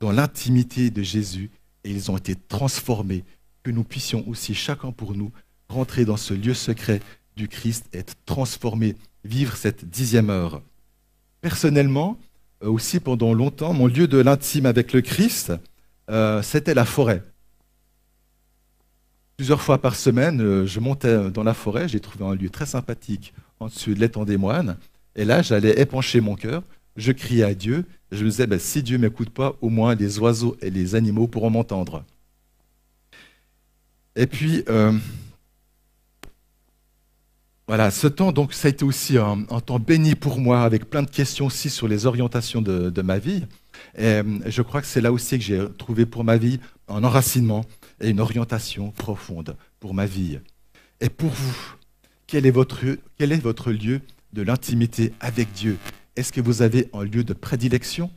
dans 0.00 0.12
l'intimité 0.12 0.90
de 0.90 1.02
Jésus, 1.02 1.50
et 1.84 1.90
ils 1.90 2.10
ont 2.10 2.16
été 2.16 2.34
transformés. 2.34 3.24
Que 3.62 3.70
nous 3.70 3.84
puissions 3.84 4.24
aussi, 4.28 4.54
chacun 4.54 4.92
pour 4.92 5.14
nous, 5.14 5.30
rentrer 5.68 6.04
dans 6.04 6.16
ce 6.16 6.34
lieu 6.34 6.54
secret 6.54 7.00
du 7.36 7.48
Christ, 7.48 7.86
être 7.92 8.14
transformés, 8.26 8.96
vivre 9.24 9.56
cette 9.56 9.84
dixième 9.84 10.30
heure. 10.30 10.62
Personnellement, 11.40 12.18
euh, 12.62 12.70
aussi 12.70 13.00
pendant 13.00 13.34
longtemps, 13.34 13.72
mon 13.72 13.86
lieu 13.86 14.06
de 14.06 14.18
l'intime 14.18 14.66
avec 14.66 14.92
le 14.92 15.00
Christ, 15.00 15.52
euh, 16.10 16.42
c'était 16.42 16.74
la 16.74 16.84
forêt. 16.84 17.22
Plusieurs 19.36 19.60
fois 19.60 19.80
par 19.80 19.96
semaine, 19.96 20.40
euh, 20.40 20.66
je 20.66 20.80
montais 20.80 21.30
dans 21.30 21.42
la 21.42 21.54
forêt, 21.54 21.88
j'ai 21.88 22.00
trouvé 22.00 22.24
un 22.24 22.34
lieu 22.34 22.50
très 22.50 22.66
sympathique 22.66 23.34
en 23.62 23.66
dessus 23.66 23.94
de 23.94 24.00
l'étang 24.00 24.24
des 24.24 24.36
moines, 24.36 24.76
et 25.16 25.24
là, 25.24 25.42
j'allais 25.42 25.80
épancher 25.80 26.20
mon 26.20 26.36
cœur, 26.36 26.62
je 26.96 27.12
criais 27.12 27.44
à 27.44 27.54
Dieu, 27.54 27.84
je 28.10 28.24
me 28.24 28.30
disais, 28.30 28.46
ben, 28.46 28.58
si 28.58 28.82
Dieu 28.82 28.96
ne 28.96 29.02
m'écoute 29.02 29.30
pas, 29.30 29.54
au 29.60 29.68
moins 29.68 29.94
les 29.94 30.18
oiseaux 30.18 30.56
et 30.60 30.70
les 30.70 30.94
animaux 30.94 31.26
pourront 31.26 31.50
m'entendre. 31.50 32.04
Et 34.16 34.26
puis, 34.26 34.64
voilà, 37.72 37.90
ce 37.90 38.06
temps, 38.06 38.32
donc, 38.32 38.52
ça 38.52 38.68
a 38.68 38.70
été 38.70 38.84
aussi 38.84 39.16
un, 39.16 39.44
temps 39.64 39.78
béni 39.78 40.14
pour 40.14 40.38
moi, 40.38 40.62
avec 40.62 40.90
plein 40.90 41.02
de 41.02 41.08
questions 41.08 41.46
aussi 41.46 41.70
sur 41.70 41.88
les 41.88 42.06
orientations 42.06 42.60
de, 42.60 43.02
ma 43.02 43.18
vie. 43.18 43.46
Et 43.96 44.04
euh, 44.04 44.22
je 44.46 44.62
crois 44.62 44.82
que 44.82 44.86
c'est 44.86 45.00
là 45.00 45.10
aussi 45.10 45.38
que 45.38 45.44
j'ai 45.44 45.64
trouvé 45.78 46.04
pour 46.04 46.22
ma 46.22 46.36
vie 46.36 46.60
un 46.86 47.02
enracinement 47.02 47.64
et 48.00 48.10
une 48.10 48.20
orientation 48.20 48.90
profonde 48.90 49.56
pour 49.80 49.94
ma 49.94 50.06
vie. 50.06 50.38
Et 51.00 51.08
pour 51.08 51.30
vous, 51.30 51.76
quel 52.26 52.46
est 52.46 52.50
votre, 52.50 53.72
lieu 53.72 54.00
de 54.32 54.42
l'intimité 54.42 55.12
avec 55.20 55.52
Dieu? 55.52 55.78
Est-ce 56.16 56.32
que 56.32 56.40
vous 56.40 56.62
avez 56.62 56.88
un 56.92 57.04
lieu 57.04 57.24
de 57.24 57.32
prédilection? 57.32 58.10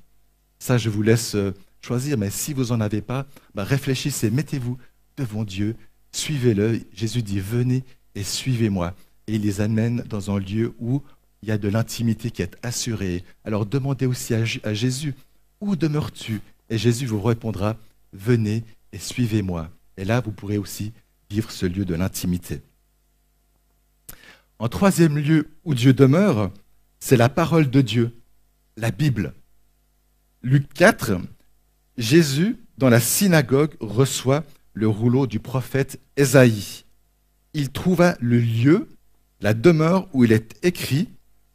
Ça, 0.59 0.77
je 0.77 0.89
vous 0.89 1.01
laisse 1.01 1.35
euh, 1.35 1.53
choisir, 1.81 2.17
mais 2.17 2.29
si 2.29 2.53
vous 2.53 2.65
n'en 2.65 2.81
avez 2.81 3.01
pas, 3.01 3.25
bah, 3.53 3.63
réfléchissez, 3.63 4.29
mettez-vous 4.29 4.77
devant 5.17 5.43
Dieu, 5.43 5.75
suivez-le. 6.11 6.81
Jésus 6.93 7.21
dit, 7.21 7.39
venez 7.39 7.83
et 8.15 8.23
suivez-moi 8.23 8.95
et 9.27 9.35
il 9.35 9.41
les 9.41 9.61
amène 9.61 10.03
dans 10.09 10.31
un 10.31 10.39
lieu 10.39 10.73
où 10.79 11.01
il 11.41 11.49
y 11.49 11.51
a 11.51 11.57
de 11.57 11.67
l'intimité 11.67 12.31
qui 12.31 12.41
est 12.41 12.55
assurée. 12.63 13.23
Alors 13.43 13.65
demandez 13.65 14.05
aussi 14.05 14.33
à, 14.33 14.73
Jésus, 14.73 15.15
où 15.61 15.75
demeures-tu? 15.75 16.41
Et 16.69 16.77
Jésus 16.77 17.05
vous 17.05 17.21
répondra, 17.21 17.77
venez 18.13 18.63
et 18.91 18.99
suivez-moi. 18.99 19.69
Et 19.97 20.05
là, 20.05 20.21
vous 20.21 20.31
pourrez 20.31 20.57
aussi 20.57 20.91
vivre 21.29 21.51
ce 21.51 21.65
lieu 21.65 21.85
de 21.85 21.95
l'intimité. 21.95 22.61
En 24.59 24.69
troisième 24.69 25.17
lieu 25.17 25.49
où 25.65 25.73
Dieu 25.73 25.93
demeure, 25.93 26.51
c'est 26.99 27.17
la 27.17 27.29
parole 27.29 27.69
de 27.69 27.81
Dieu, 27.81 28.15
la 28.77 28.91
Bible. 28.91 29.33
Luc 30.43 30.73
4, 30.73 31.17
Jésus, 31.97 32.57
dans 32.77 32.89
la 32.89 32.99
synagogue, 32.99 33.75
reçoit 33.79 34.43
le 34.73 34.87
rouleau 34.87 35.27
du 35.27 35.39
prophète 35.39 35.99
Ésaïe. 36.17 36.85
Il 37.53 37.69
trouva 37.69 38.15
le 38.19 38.39
lieu 38.39 38.89
la 39.41 39.53
demeure 39.53 40.07
où 40.13 40.23
il 40.23 40.31
est 40.31 40.55
écrit 40.65 41.09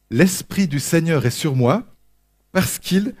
L'Esprit 0.09 0.67
du 0.67 0.79
Seigneur 0.79 1.25
est 1.25 1.31
sur 1.31 1.55
moi, 1.55 1.85
parce 2.51 2.79
qu'il 2.79 3.13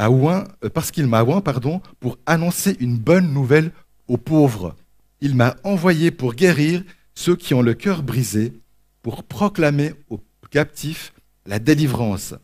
euh, 0.00 0.44
parce 0.72 0.90
qu'il 0.90 1.06
m'a 1.06 1.24
oint 1.24 1.40
pardon, 1.40 1.80
pour 2.00 2.18
annoncer 2.26 2.76
une 2.80 2.96
bonne 2.96 3.32
nouvelle 3.32 3.72
aux 4.06 4.16
pauvres. 4.16 4.76
Il 5.20 5.34
m'a 5.34 5.56
envoyé 5.64 6.10
pour 6.10 6.34
guérir 6.34 6.82
ceux 7.14 7.36
qui 7.36 7.52
ont 7.52 7.62
le 7.62 7.74
cœur 7.74 8.02
brisé, 8.02 8.52
pour 9.02 9.24
proclamer 9.24 9.94
aux 10.10 10.20
captifs 10.50 11.12
la 11.46 11.58
délivrance. 11.58 12.34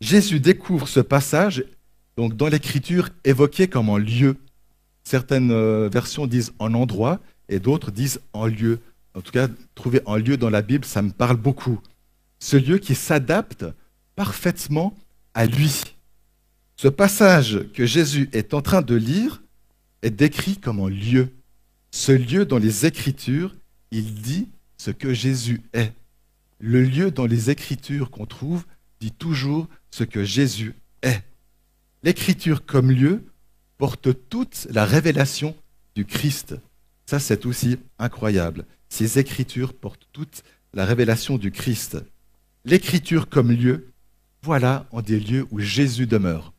Jésus 0.00 0.40
découvre 0.40 0.88
ce 0.88 1.00
passage 1.00 1.64
donc 2.16 2.36
dans 2.36 2.48
l'écriture 2.48 3.08
évoqué 3.24 3.68
comme 3.68 3.88
en 3.88 3.98
lieu. 3.98 4.36
Certaines 5.02 5.50
euh, 5.50 5.88
versions 5.92 6.26
disent 6.26 6.52
en 6.58 6.74
endroit 6.74 7.20
et 7.48 7.58
d'autres 7.58 7.90
disent 7.90 8.20
en 8.32 8.46
lieu 8.46 8.80
en 9.14 9.20
tout 9.20 9.30
cas, 9.30 9.48
trouver 9.74 10.00
un 10.06 10.18
lieu 10.18 10.36
dans 10.36 10.50
la 10.50 10.62
Bible, 10.62 10.84
ça 10.84 11.00
me 11.00 11.10
parle 11.10 11.36
beaucoup. 11.36 11.80
Ce 12.40 12.56
lieu 12.56 12.78
qui 12.78 12.94
s'adapte 12.94 13.64
parfaitement 14.16 14.94
à 15.34 15.46
lui. 15.46 15.82
Ce 16.76 16.88
passage 16.88 17.60
que 17.72 17.86
Jésus 17.86 18.28
est 18.32 18.54
en 18.54 18.60
train 18.60 18.82
de 18.82 18.94
lire 18.96 19.42
est 20.02 20.10
décrit 20.10 20.56
comme 20.56 20.80
un 20.80 20.90
lieu. 20.90 21.28
Ce 21.92 22.10
lieu 22.10 22.44
dans 22.44 22.58
les 22.58 22.86
Écritures, 22.86 23.54
il 23.92 24.14
dit 24.14 24.48
ce 24.84 24.90
que 24.90 25.14
Jésus 25.14 25.62
est. 25.72 25.94
Le 26.60 26.82
lieu 26.82 27.10
dans 27.10 27.24
les 27.24 27.48
Écritures 27.48 28.10
qu'on 28.10 28.26
trouve 28.26 28.66
dit 29.00 29.12
toujours 29.12 29.66
ce 29.90 30.04
que 30.04 30.24
Jésus 30.24 30.74
est. 31.00 31.22
L'Écriture 32.02 32.66
comme 32.66 32.90
lieu 32.90 33.24
porte 33.78 34.10
toute 34.28 34.66
la 34.70 34.84
révélation 34.84 35.56
du 35.94 36.04
Christ. 36.04 36.54
Ça, 37.06 37.18
c'est 37.18 37.46
aussi 37.46 37.78
incroyable. 37.98 38.66
Ces 38.90 39.18
écritures 39.18 39.72
portent 39.72 40.06
toute 40.12 40.42
la 40.74 40.84
révélation 40.84 41.38
du 41.38 41.50
Christ. 41.50 41.96
L'écriture 42.66 43.30
comme 43.30 43.52
lieu, 43.52 43.90
voilà 44.42 44.86
en 44.90 45.00
des 45.00 45.18
lieux 45.18 45.46
où 45.50 45.60
Jésus 45.60 46.06
demeure. 46.06 46.52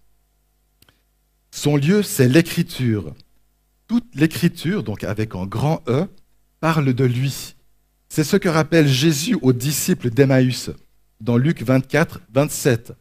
Son 1.52 1.78
lieu, 1.78 2.02
c'est 2.02 2.28
l'écriture. 2.28 3.14
Toute 3.88 4.16
l'écriture, 4.16 4.82
donc 4.82 5.04
avec 5.04 5.36
un 5.36 5.46
grand 5.46 5.84
E, 5.88 6.08
parle 6.60 6.92
de 6.92 7.06
lui. 7.06 7.55
C'est 8.16 8.24
ce 8.24 8.38
que 8.38 8.48
rappelle 8.48 8.88
Jésus 8.88 9.38
aux 9.42 9.52
disciples 9.52 10.10
d'Emmaüs 10.10 10.70
dans 11.20 11.36
Luc 11.36 11.62
24, 11.64 12.22
27. 12.34 12.94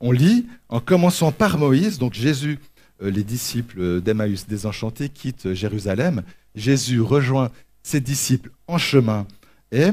On 0.00 0.10
lit, 0.10 0.46
en 0.70 0.80
commençant 0.80 1.32
par 1.32 1.58
Moïse, 1.58 1.98
donc 1.98 2.14
Jésus, 2.14 2.58
euh, 3.02 3.10
les 3.10 3.24
disciples 3.24 4.00
d'Emmaüs 4.00 4.46
désenchantés 4.46 5.10
quittent 5.10 5.52
Jérusalem. 5.52 6.22
Jésus 6.54 7.02
rejoint 7.02 7.50
ses 7.82 8.00
disciples 8.00 8.52
en 8.66 8.78
chemin 8.78 9.26
et 9.70 9.88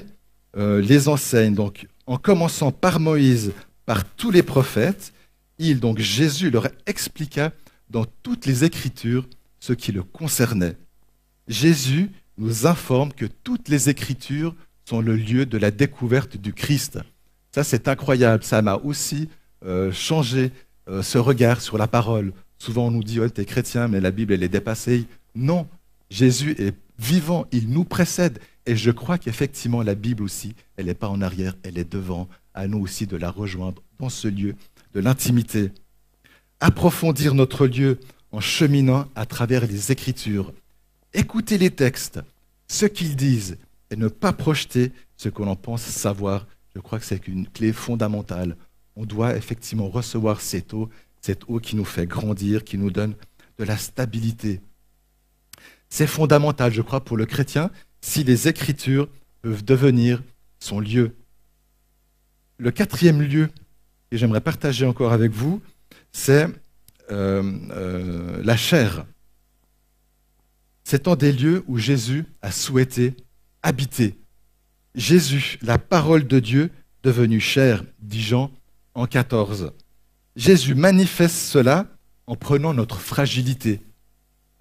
euh, 0.55 0.79
les 0.79 1.09
enseigne. 1.09 1.53
Donc, 1.53 1.85
en 2.07 2.15
commençant 2.15 2.71
par 2.71 3.01
Moïse, 3.01 3.51
par 3.85 4.05
tous 4.05 4.31
les 4.31 4.41
prophètes, 4.41 5.11
il, 5.57 5.81
donc 5.81 5.99
Jésus, 5.99 6.49
leur 6.49 6.69
expliqua 6.85 7.51
dans 7.89 8.05
toutes 8.23 8.45
les 8.45 8.63
Écritures 8.63 9.27
ce 9.59 9.73
qui 9.73 9.91
le 9.91 10.03
concernait. 10.03 10.77
Jésus 11.49 12.09
nous 12.37 12.65
informe 12.65 13.13
que 13.13 13.25
toutes 13.25 13.69
les 13.69 13.89
Écritures 13.89 14.55
sont 14.85 15.01
le 15.01 15.15
lieu 15.15 15.45
de 15.45 15.57
la 15.57 15.71
découverte 15.71 16.37
du 16.37 16.53
Christ. 16.53 16.99
Ça, 17.51 17.63
c'est 17.63 17.87
incroyable. 17.87 18.43
Ça 18.43 18.61
m'a 18.61 18.75
aussi 18.75 19.29
euh, 19.65 19.91
changé 19.91 20.51
euh, 20.89 21.01
ce 21.01 21.17
regard 21.17 21.61
sur 21.61 21.77
la 21.77 21.87
parole. 21.87 22.33
Souvent, 22.57 22.87
on 22.87 22.91
nous 22.91 23.03
dit, 23.03 23.19
oh, 23.19 23.29
tu 23.29 23.41
es 23.41 23.45
chrétien, 23.45 23.87
mais 23.87 23.99
la 23.99 24.11
Bible, 24.11 24.33
elle 24.33 24.43
est 24.43 24.49
dépassée. 24.49 25.05
Non, 25.35 25.67
Jésus 26.09 26.55
est 26.59 26.75
vivant, 26.99 27.47
il 27.51 27.69
nous 27.69 27.83
précède. 27.83 28.39
Et 28.65 28.75
je 28.75 28.91
crois 28.91 29.17
qu'effectivement, 29.17 29.81
la 29.81 29.95
Bible 29.95 30.23
aussi, 30.23 30.55
elle 30.77 30.85
n'est 30.85 30.93
pas 30.93 31.09
en 31.09 31.21
arrière, 31.21 31.55
elle 31.63 31.77
est 31.77 31.91
devant. 31.91 32.27
À 32.53 32.67
nous 32.67 32.79
aussi 32.79 33.07
de 33.07 33.15
la 33.15 33.31
rejoindre 33.31 33.81
dans 33.97 34.09
ce 34.09 34.27
lieu 34.27 34.55
de 34.93 34.99
l'intimité. 34.99 35.71
Approfondir 36.59 37.33
notre 37.33 37.65
lieu 37.65 37.97
en 38.31 38.41
cheminant 38.41 39.05
à 39.15 39.25
travers 39.25 39.65
les 39.65 39.91
Écritures. 39.91 40.51
Écouter 41.13 41.57
les 41.57 41.71
textes, 41.71 42.19
ce 42.67 42.85
qu'ils 42.85 43.15
disent, 43.15 43.57
et 43.89 43.95
ne 43.95 44.07
pas 44.07 44.31
projeter 44.31 44.91
ce 45.17 45.29
que 45.29 45.43
l'on 45.43 45.55
pense 45.55 45.81
savoir. 45.81 46.47
Je 46.73 46.79
crois 46.79 46.99
que 46.99 47.05
c'est 47.05 47.27
une 47.27 47.47
clé 47.47 47.73
fondamentale. 47.73 48.55
On 48.95 49.05
doit 49.05 49.35
effectivement 49.35 49.89
recevoir 49.89 50.39
cette 50.39 50.73
eau, 50.73 50.89
cette 51.21 51.49
eau 51.49 51.59
qui 51.59 51.75
nous 51.75 51.85
fait 51.85 52.07
grandir, 52.07 52.63
qui 52.63 52.77
nous 52.77 52.91
donne 52.91 53.15
de 53.57 53.63
la 53.65 53.77
stabilité. 53.77 54.61
C'est 55.89 56.07
fondamental, 56.07 56.71
je 56.73 56.81
crois, 56.81 57.03
pour 57.03 57.17
le 57.17 57.25
chrétien, 57.25 57.69
si 57.99 58.23
les 58.23 58.47
Écritures 58.47 59.09
peuvent 59.41 59.65
devenir 59.65 60.23
son 60.59 60.79
lieu. 60.79 61.15
Le 62.57 62.71
quatrième 62.71 63.21
lieu 63.21 63.49
que 64.09 64.17
j'aimerais 64.17 64.41
partager 64.41 64.85
encore 64.85 65.11
avec 65.11 65.31
vous, 65.31 65.61
c'est 66.13 66.47
euh, 67.11 67.43
euh, 67.71 68.41
la 68.43 68.55
chair. 68.55 69.05
C'est 70.91 71.07
en 71.07 71.15
des 71.15 71.31
lieux 71.31 71.63
où 71.69 71.77
Jésus 71.77 72.25
a 72.41 72.51
souhaité 72.51 73.15
habiter. 73.63 74.17
Jésus, 74.93 75.57
la 75.61 75.77
parole 75.77 76.27
de 76.27 76.39
Dieu, 76.39 76.69
devenue 77.01 77.39
chair, 77.39 77.85
dit 78.01 78.21
Jean 78.21 78.51
en 78.93 79.05
14. 79.05 79.71
Jésus 80.35 80.75
manifeste 80.75 81.37
cela 81.37 81.87
en 82.27 82.35
prenant 82.35 82.73
notre 82.73 82.99
fragilité. 82.99 83.79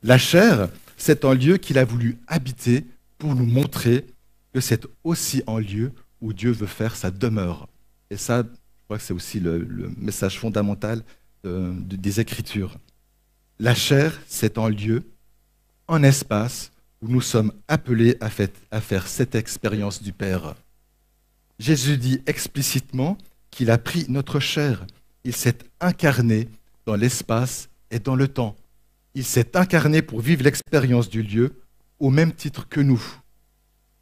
La 0.04 0.18
chair, 0.18 0.68
c'est 0.96 1.24
un 1.24 1.34
lieu 1.34 1.56
qu'il 1.56 1.78
a 1.78 1.84
voulu 1.84 2.16
habiter 2.28 2.86
pour 3.18 3.34
nous 3.34 3.46
montrer 3.46 4.06
que 4.54 4.60
c'est 4.60 4.86
aussi 5.02 5.42
un 5.48 5.58
lieu 5.58 5.90
où 6.20 6.32
Dieu 6.32 6.52
veut 6.52 6.68
faire 6.68 6.94
sa 6.94 7.10
demeure. 7.10 7.68
Et 8.08 8.16
ça, 8.16 8.44
je 8.44 8.84
crois 8.84 8.98
que 8.98 9.02
c'est 9.02 9.14
aussi 9.14 9.40
le, 9.40 9.66
message 9.98 10.38
fondamental 10.38 11.02
euh, 11.44 11.72
des 11.76 12.20
Écritures. 12.20 12.78
La 13.58 13.74
chair, 13.74 14.16
c'est 14.28 14.58
un 14.58 14.68
lieu, 14.68 15.02
un 15.90 16.02
espace 16.02 16.70
où 17.02 17.08
nous 17.08 17.20
sommes 17.20 17.52
appelés 17.68 18.16
à, 18.20 18.28
à 18.70 18.80
faire 18.80 19.06
cette 19.06 19.34
expérience 19.34 20.02
du 20.02 20.12
Père. 20.12 20.54
Jésus 21.58 21.98
dit 21.98 22.22
explicitement 22.26 23.18
qu'il 23.50 23.70
a 23.70 23.78
pris 23.78 24.06
notre 24.08 24.40
chair. 24.40 24.86
Il 25.24 25.34
s'est 25.34 25.58
incarné 25.80 26.48
dans 26.86 26.96
l'espace 26.96 27.68
et 27.90 27.98
dans 27.98 28.14
le 28.14 28.28
temps. 28.28 28.56
Il 29.14 29.24
s'est 29.24 29.56
incarné 29.56 30.02
pour 30.02 30.20
vivre 30.20 30.44
l'expérience 30.44 31.08
du 31.08 31.22
lieu 31.22 31.52
au 31.98 32.10
même 32.10 32.32
titre 32.32 32.68
que 32.68 32.80
nous. 32.80 33.02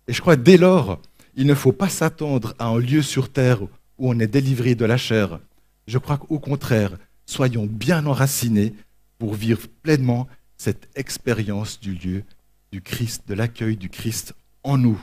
Et 0.06 0.12
je 0.12 0.20
crois 0.20 0.36
dès 0.36 0.56
lors, 0.56 1.00
il 1.34 1.46
ne 1.46 1.54
faut 1.54 1.72
pas 1.72 1.88
s'attendre 1.88 2.54
à 2.58 2.66
un 2.66 2.78
lieu 2.78 3.02
sur 3.02 3.32
terre 3.32 3.62
où 3.62 3.68
on 4.10 4.18
est 4.20 4.26
délivré 4.26 4.74
de 4.74 4.84
la 4.84 4.96
chair. 4.96 5.40
Je 5.86 5.98
crois 5.98 6.18
qu'au 6.18 6.38
contraire, 6.38 6.96
soyons 7.26 7.66
bien 7.66 8.06
enracinés 8.06 8.74
pour 9.18 9.34
vivre 9.34 9.66
pleinement 9.82 10.28
cette 10.58 10.88
expérience 10.96 11.80
du 11.80 11.94
lieu 11.94 12.24
du 12.72 12.82
Christ, 12.82 13.22
de 13.26 13.34
l'accueil 13.34 13.76
du 13.76 13.88
Christ 13.88 14.34
en 14.62 14.76
nous. 14.76 15.00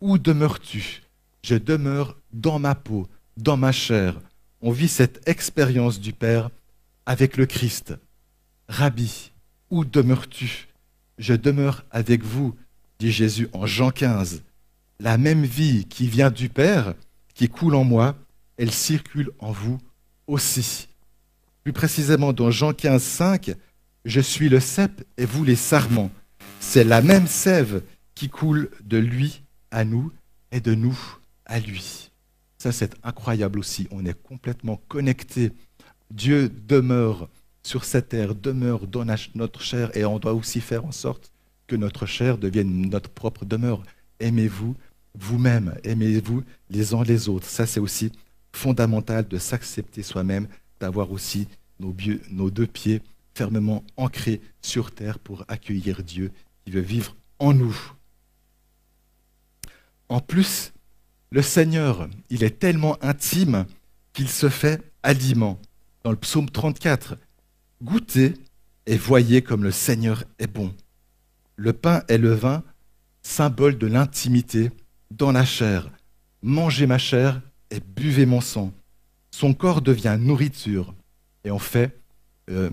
Où 0.00 0.18
demeures-tu? 0.18 1.02
Je 1.42 1.56
demeure 1.56 2.16
dans 2.32 2.58
ma 2.58 2.74
peau, 2.74 3.08
dans 3.36 3.56
ma 3.56 3.72
chair. 3.72 4.20
On 4.60 4.70
vit 4.70 4.88
cette 4.88 5.26
expérience 5.26 5.98
du 5.98 6.12
Père 6.12 6.50
avec 7.06 7.36
le 7.36 7.46
Christ. 7.46 7.94
Rabbi, 8.68 9.32
où 9.70 9.84
demeures-tu? 9.84 10.68
Je 11.16 11.34
demeure 11.34 11.84
avec 11.90 12.22
vous, 12.22 12.54
dit 12.98 13.10
Jésus 13.10 13.48
en 13.52 13.66
Jean 13.66 13.90
15. 13.90 14.42
La 15.00 15.16
même 15.16 15.44
vie 15.44 15.86
qui 15.86 16.06
vient 16.08 16.30
du 16.30 16.48
Père, 16.48 16.94
qui 17.34 17.48
coule 17.48 17.74
en 17.74 17.84
moi, 17.84 18.16
elle 18.56 18.72
circule 18.72 19.30
en 19.38 19.52
vous 19.52 19.78
aussi. 20.26 20.88
Plus 21.62 21.72
précisément 21.72 22.32
dans 22.32 22.50
Jean 22.50 22.72
15, 22.72 23.02
5, 23.02 23.56
je 24.04 24.20
suis 24.20 24.48
le 24.48 24.60
cep 24.60 25.04
et 25.16 25.26
vous 25.26 25.44
les 25.44 25.56
sarments. 25.56 26.10
C'est 26.60 26.84
la 26.84 27.02
même 27.02 27.26
sève 27.26 27.82
qui 28.14 28.28
coule 28.28 28.70
de 28.82 28.98
lui 28.98 29.42
à 29.70 29.84
nous 29.84 30.12
et 30.50 30.60
de 30.60 30.74
nous 30.74 30.98
à 31.46 31.60
lui. 31.60 32.10
Ça, 32.58 32.72
c'est 32.72 32.94
incroyable 33.04 33.58
aussi. 33.58 33.86
On 33.90 34.04
est 34.04 34.20
complètement 34.20 34.80
connecté. 34.88 35.52
Dieu 36.10 36.48
demeure 36.48 37.28
sur 37.62 37.84
cette 37.84 38.08
terre, 38.08 38.34
demeure 38.34 38.86
dans 38.86 39.04
notre 39.34 39.60
chair 39.60 39.96
et 39.96 40.04
on 40.04 40.18
doit 40.18 40.34
aussi 40.34 40.60
faire 40.60 40.84
en 40.84 40.92
sorte 40.92 41.30
que 41.66 41.76
notre 41.76 42.06
chair 42.06 42.38
devienne 42.38 42.88
notre 42.88 43.10
propre 43.10 43.44
demeure. 43.44 43.82
Aimez-vous 44.20 44.74
vous-même, 45.14 45.74
aimez-vous 45.84 46.42
les 46.70 46.94
uns 46.94 47.02
les 47.02 47.28
autres. 47.28 47.46
Ça, 47.46 47.66
c'est 47.66 47.80
aussi 47.80 48.10
fondamental 48.52 49.28
de 49.28 49.38
s'accepter 49.38 50.02
soi-même, 50.02 50.48
d'avoir 50.80 51.12
aussi 51.12 51.46
nos, 51.78 51.94
nos 52.30 52.50
deux 52.50 52.66
pieds 52.66 53.02
fermement 53.38 53.84
ancrés 53.96 54.40
sur 54.62 54.90
terre 54.90 55.20
pour 55.20 55.44
accueillir 55.46 56.02
Dieu 56.02 56.32
qui 56.64 56.72
veut 56.72 56.80
vivre 56.80 57.14
en 57.38 57.54
nous. 57.54 57.76
En 60.08 60.18
plus, 60.18 60.72
le 61.30 61.40
Seigneur, 61.40 62.08
il 62.30 62.42
est 62.42 62.58
tellement 62.58 62.96
intime 63.00 63.64
qu'il 64.12 64.28
se 64.28 64.48
fait 64.48 64.82
aliment. 65.04 65.60
Dans 66.02 66.10
le 66.10 66.16
psaume 66.16 66.50
34, 66.50 67.16
goûtez 67.80 68.34
et 68.86 68.96
voyez 68.96 69.40
comme 69.40 69.62
le 69.62 69.70
Seigneur 69.70 70.24
est 70.40 70.52
bon. 70.52 70.74
Le 71.54 71.72
pain 71.72 72.02
et 72.08 72.18
le 72.18 72.32
vin, 72.32 72.64
symbole 73.22 73.78
de 73.78 73.86
l'intimité 73.86 74.72
dans 75.12 75.30
la 75.30 75.44
chair. 75.44 75.88
Mangez 76.42 76.88
ma 76.88 76.98
chair 76.98 77.40
et 77.70 77.78
buvez 77.78 78.26
mon 78.26 78.40
sang. 78.40 78.72
Son 79.30 79.54
corps 79.54 79.80
devient 79.80 80.18
nourriture 80.18 80.92
et 81.44 81.52
on 81.52 81.60
fait 81.60 82.00
euh, 82.50 82.70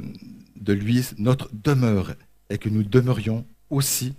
de 0.66 0.74
lui 0.74 1.06
notre 1.18 1.50
demeure 1.54 2.16
et 2.50 2.58
que 2.58 2.70
nous 2.70 2.84
demeurions 2.84 3.46
aussi 3.70 4.14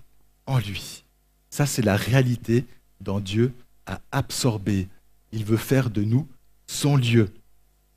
en 0.46 0.58
lui. 0.58 1.04
Ça, 1.50 1.66
c'est 1.66 1.82
la 1.82 1.96
réalité 1.96 2.64
dans 3.00 3.20
Dieu 3.20 3.52
à 3.86 4.00
absorber. 4.12 4.88
Il 5.32 5.44
veut 5.44 5.56
faire 5.56 5.90
de 5.90 6.02
nous 6.02 6.26
son 6.66 6.96
lieu. 6.96 7.28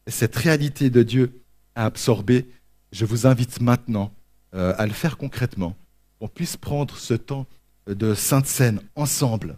Et 0.07 0.11
cette 0.11 0.35
réalité 0.35 0.89
de 0.89 1.03
Dieu 1.03 1.41
à 1.75 1.85
absorber, 1.85 2.49
je 2.91 3.05
vous 3.05 3.27
invite 3.27 3.61
maintenant 3.61 4.11
euh, 4.55 4.73
à 4.77 4.85
le 4.85 4.93
faire 4.93 5.17
concrètement. 5.17 5.75
On 6.19 6.27
puisse 6.27 6.57
prendre 6.57 6.97
ce 6.97 7.13
temps 7.13 7.45
de 7.87 8.13
Sainte 8.13 8.47
Seine 8.47 8.81
ensemble. 8.95 9.57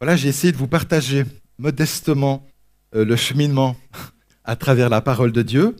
Voilà, 0.00 0.16
j'ai 0.16 0.28
essayé 0.28 0.52
de 0.52 0.58
vous 0.58 0.68
partager 0.68 1.24
modestement 1.58 2.46
euh, 2.94 3.04
le 3.04 3.16
cheminement 3.16 3.76
à 4.44 4.56
travers 4.56 4.88
la 4.88 5.00
parole 5.00 5.32
de 5.32 5.42
Dieu, 5.42 5.76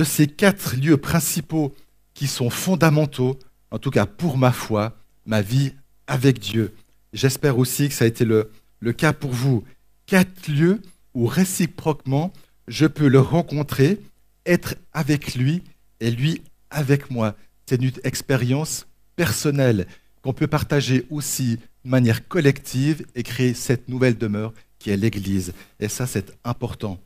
de 0.00 0.04
ces 0.04 0.26
quatre 0.26 0.76
lieux 0.76 0.96
principaux 0.96 1.74
qui 2.14 2.26
sont 2.26 2.48
fondamentaux, 2.48 3.38
en 3.70 3.78
tout 3.78 3.90
cas 3.90 4.06
pour 4.06 4.38
ma 4.38 4.50
foi, 4.50 4.96
ma 5.26 5.42
vie 5.42 5.74
avec 6.06 6.38
Dieu. 6.38 6.72
J'espère 7.12 7.58
aussi 7.58 7.88
que 7.88 7.94
ça 7.94 8.06
a 8.06 8.08
été 8.08 8.24
le, 8.24 8.50
le 8.78 8.94
cas 8.94 9.12
pour 9.12 9.30
vous. 9.30 9.62
Quatre 10.06 10.50
lieux 10.50 10.80
où 11.12 11.26
réciproquement, 11.26 12.32
je 12.66 12.86
peux 12.86 13.08
le 13.08 13.20
rencontrer, 13.20 14.00
être 14.46 14.74
avec 14.94 15.34
lui 15.34 15.62
et 16.00 16.10
lui 16.10 16.40
avec 16.70 17.10
moi. 17.10 17.36
C'est 17.66 17.82
une 17.82 17.92
expérience 18.02 18.86
personnelle 19.16 19.86
qu'on 20.22 20.32
peut 20.32 20.46
partager 20.46 21.04
aussi 21.10 21.58
de 21.84 21.90
manière 21.90 22.26
collective 22.26 23.04
et 23.14 23.22
créer 23.22 23.52
cette 23.52 23.90
nouvelle 23.90 24.16
demeure 24.16 24.54
qui 24.78 24.88
est 24.88 24.96
l'Église. 24.96 25.52
Et 25.78 25.88
ça, 25.88 26.06
c'est 26.06 26.32
important. 26.42 26.98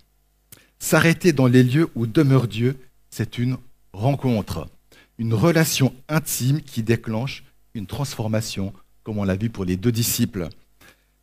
S'arrêter 0.85 1.33
dans 1.33 1.47
les 1.47 1.63
lieux 1.63 1.89
où 1.95 2.07
demeure 2.07 2.47
Dieu, 2.47 2.77
c'est 3.09 3.39
une 3.39 3.57
rencontre, 3.95 4.69
une 5.17 5.33
relation 5.33 5.95
intime 6.11 6.61
qui 6.61 6.83
déclenche 6.83 7.43
une 7.73 7.87
transformation, 7.87 8.75
comme 9.03 9.17
on 9.17 9.25
l'a 9.25 9.35
vu 9.35 9.49
pour 9.49 9.65
les 9.65 9.79
deux 9.79 9.91
disciples. 9.91 10.47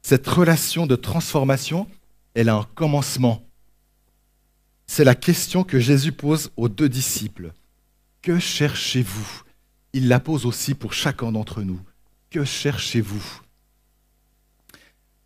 Cette 0.01 0.27
relation 0.27 0.87
de 0.87 0.95
transformation, 0.95 1.87
elle 2.33 2.49
a 2.49 2.55
un 2.55 2.67
commencement. 2.73 3.43
C'est 4.87 5.03
la 5.03 5.13
question 5.13 5.63
que 5.63 5.79
Jésus 5.79 6.11
pose 6.11 6.49
aux 6.57 6.67
deux 6.67 6.89
disciples. 6.89 7.53
Que 8.23 8.39
cherchez-vous? 8.39 9.43
Il 9.93 10.07
la 10.07 10.19
pose 10.19 10.47
aussi 10.47 10.73
pour 10.73 10.93
chacun 10.93 11.31
d'entre 11.31 11.61
nous. 11.61 11.79
Que 12.31 12.43
cherchez-vous? 12.45 13.41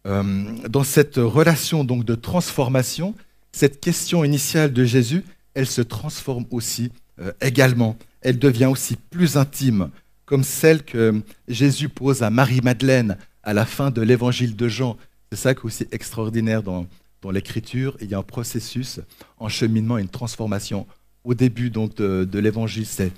Euh, 0.08 0.67
Dans 0.67 0.84
cette 0.84 1.15
relation 1.15 1.86
donc 1.86 2.04
de 2.04 2.15
transformation, 2.15 3.15
cette 3.55 3.79
question 3.79 4.25
initiale 4.25 4.73
de 4.73 4.83
Jésus, 4.83 5.23
elle 5.53 5.65
se 5.65 5.81
transforme 5.81 6.45
aussi 6.51 6.91
euh, 7.21 7.31
également. 7.39 7.97
Elle 8.19 8.37
devient 8.37 8.65
aussi 8.65 8.97
plus 8.97 9.37
intime, 9.37 9.91
comme 10.25 10.43
celle 10.43 10.83
que 10.83 11.21
Jésus 11.47 11.87
pose 11.87 12.21
à 12.21 12.29
Marie-Madeleine 12.29 13.17
à 13.43 13.53
la 13.53 13.65
fin 13.65 13.91
de 13.91 14.01
l'évangile 14.01 14.57
de 14.57 14.67
Jean. 14.67 14.97
C'est 15.31 15.37
ça 15.37 15.55
qui 15.55 15.61
est 15.61 15.65
aussi 15.65 15.87
extraordinaire 15.93 16.63
dans, 16.63 16.85
l'écriture. 17.31 17.97
Il 18.01 18.11
y 18.11 18.13
a 18.13 18.19
un 18.19 18.23
processus, 18.23 18.99
un 19.39 19.49
cheminement, 19.49 19.97
une 19.97 20.09
transformation. 20.09 20.85
Au 21.23 21.33
début 21.33 21.71
donc 21.71 21.95
de, 21.95 22.39
l'évangile, 22.39 22.85
c'est 22.85 23.11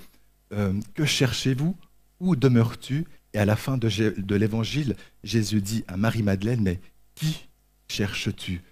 euh, 0.54 0.72
Que 0.94 1.04
cherchez-vous? 1.04 1.76
Où 2.20 2.36
demeures-tu? 2.36 3.06
Et 3.34 3.38
à 3.38 3.44
la 3.44 3.56
fin 3.56 3.76
de, 3.76 3.88
de 4.16 4.34
l'évangile, 4.36 4.94
Jésus 5.24 5.60
dit 5.60 5.84
à 5.88 5.96
Marie-Madeleine, 5.96 6.62
mais 6.62 6.80
qui 7.16 7.48
cherches-tu? 7.88 8.62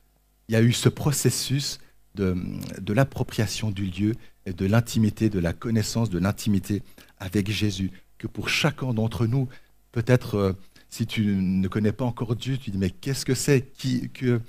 Il 0.49 0.53
y 0.53 0.57
a 0.57 0.63
eu 0.63 0.73
ce 0.73 0.89
processus 0.89 1.79
de, 2.15 2.93
l'appropriation 2.93 3.71
du 3.71 3.85
lieu 3.87 4.15
et 4.47 4.53
de 4.53 4.67
l'intimité, 4.67 5.29
de 5.29 5.39
la 5.39 5.53
connaissance 5.53 6.09
de 6.09 6.19
l'intimité 6.19 6.83
avec 7.19 7.51
Jésus, 7.51 7.91
que 8.19 8.27
pour 8.27 8.49
chacun 8.49 8.95
d'entre 8.95 9.27
nous, 9.27 9.49
peut-être 9.93 10.37
euh, 10.37 10.53
si 10.89 11.07
tu 11.07 11.25
ne 11.27 11.69
connais 11.69 11.93
pas 11.93 12.05
encore 12.05 12.37
Dieu, 12.37 12.57
tu 12.57 12.71
dis 12.71 12.79
mais 12.79 12.91
qu'est-ce 12.91 13.27
que 13.27 13.35
c'est? 13.35 13.73
Qui, 13.73 14.09
que, 14.11 14.41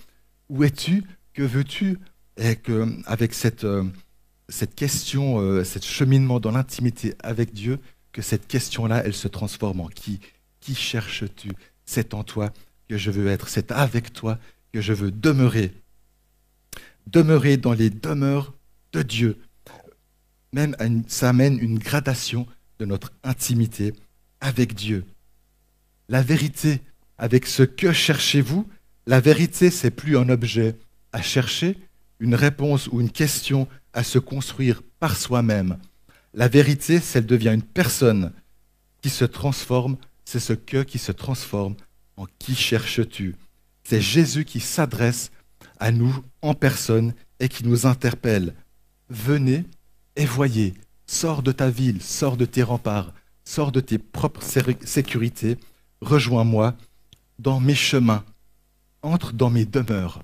Où 0.49 0.63
es-tu? 0.63 1.03
Que 1.33 1.43
veux-tu? 1.43 1.99
Et 2.37 2.55
que 2.55 2.87
avec 3.05 3.33
cette, 3.33 3.63
euh, 3.63 3.83
cette 4.47 4.75
question, 4.75 5.39
euh, 5.39 5.63
cet 5.63 5.83
cheminement 5.83 6.39
dans 6.39 6.51
l'intimité 6.51 7.15
avec 7.19 7.53
Dieu, 7.53 7.79
que 8.11 8.21
cette 8.21 8.47
question-là, 8.47 9.03
elle 9.03 9.13
se 9.13 9.27
transforme 9.27 9.81
en 9.81 9.87
qui 9.87 10.19
Qui 10.59 10.75
cherches-tu? 10.75 11.51
C'est 11.85 12.13
en 12.13 12.23
toi 12.23 12.51
que 12.87 12.97
je 12.97 13.11
veux 13.11 13.27
être, 13.27 13.49
c'est 13.49 13.71
avec 13.71 14.13
toi 14.13 14.39
que 14.71 14.81
je 14.81 14.93
veux 14.93 15.11
demeurer. 15.11 15.73
Demeurer 17.07 17.57
dans 17.57 17.73
les 17.73 17.89
demeures 17.89 18.53
de 18.93 19.01
Dieu. 19.01 19.37
Même 20.53 20.75
ça 21.07 21.29
amène 21.29 21.59
une 21.59 21.79
gradation 21.79 22.45
de 22.79 22.85
notre 22.85 23.11
intimité 23.23 23.93
avec 24.39 24.75
Dieu 24.75 25.03
la 26.09 26.21
vérité 26.21 26.81
avec 27.17 27.45
ce 27.45 27.63
que 27.63 27.91
cherchez-vous, 27.91 28.67
la 29.05 29.19
vérité, 29.19 29.71
c'est 29.71 29.91
plus 29.91 30.17
un 30.17 30.29
objet 30.29 30.75
à 31.11 31.21
chercher, 31.21 31.77
une 32.19 32.35
réponse 32.35 32.87
ou 32.87 33.01
une 33.01 33.11
question 33.11 33.67
à 33.93 34.03
se 34.03 34.19
construire 34.19 34.81
par 34.99 35.17
soi-même. 35.17 35.77
La 36.33 36.47
vérité, 36.47 36.99
c'est 36.99 37.25
devient 37.25 37.53
une 37.53 37.63
personne 37.63 38.31
qui 39.01 39.09
se 39.09 39.25
transforme, 39.25 39.97
c'est 40.25 40.39
ce 40.39 40.53
que 40.53 40.83
qui 40.83 40.99
se 40.99 41.11
transforme 41.11 41.75
en 42.17 42.25
qui 42.39 42.55
cherches-tu? 42.55 43.35
C'est 43.83 44.01
Jésus 44.01 44.45
qui 44.45 44.59
s'adresse 44.59 45.31
à 45.79 45.91
nous 45.91 46.15
en 46.41 46.53
personne 46.53 47.13
et 47.39 47.49
qui 47.49 47.65
nous 47.65 47.85
interpelle. 47.85 48.53
Venez 49.09 49.65
et 50.15 50.25
voyez, 50.25 50.73
sors 51.05 51.43
de 51.43 51.51
ta 51.51 51.69
ville, 51.69 52.01
sors 52.01 52.37
de 52.37 52.45
tes 52.45 52.63
remparts, 52.63 53.13
sors 53.45 53.71
de 53.71 53.79
tes 53.79 53.97
propres 53.97 54.43
sécurités 54.43 55.57
rejoins-moi 56.01 56.75
dans 57.39 57.59
mes 57.59 57.75
chemins. 57.75 58.23
entre 59.03 59.31
dans 59.31 59.49
mes 59.49 59.63
demeures. 59.63 60.21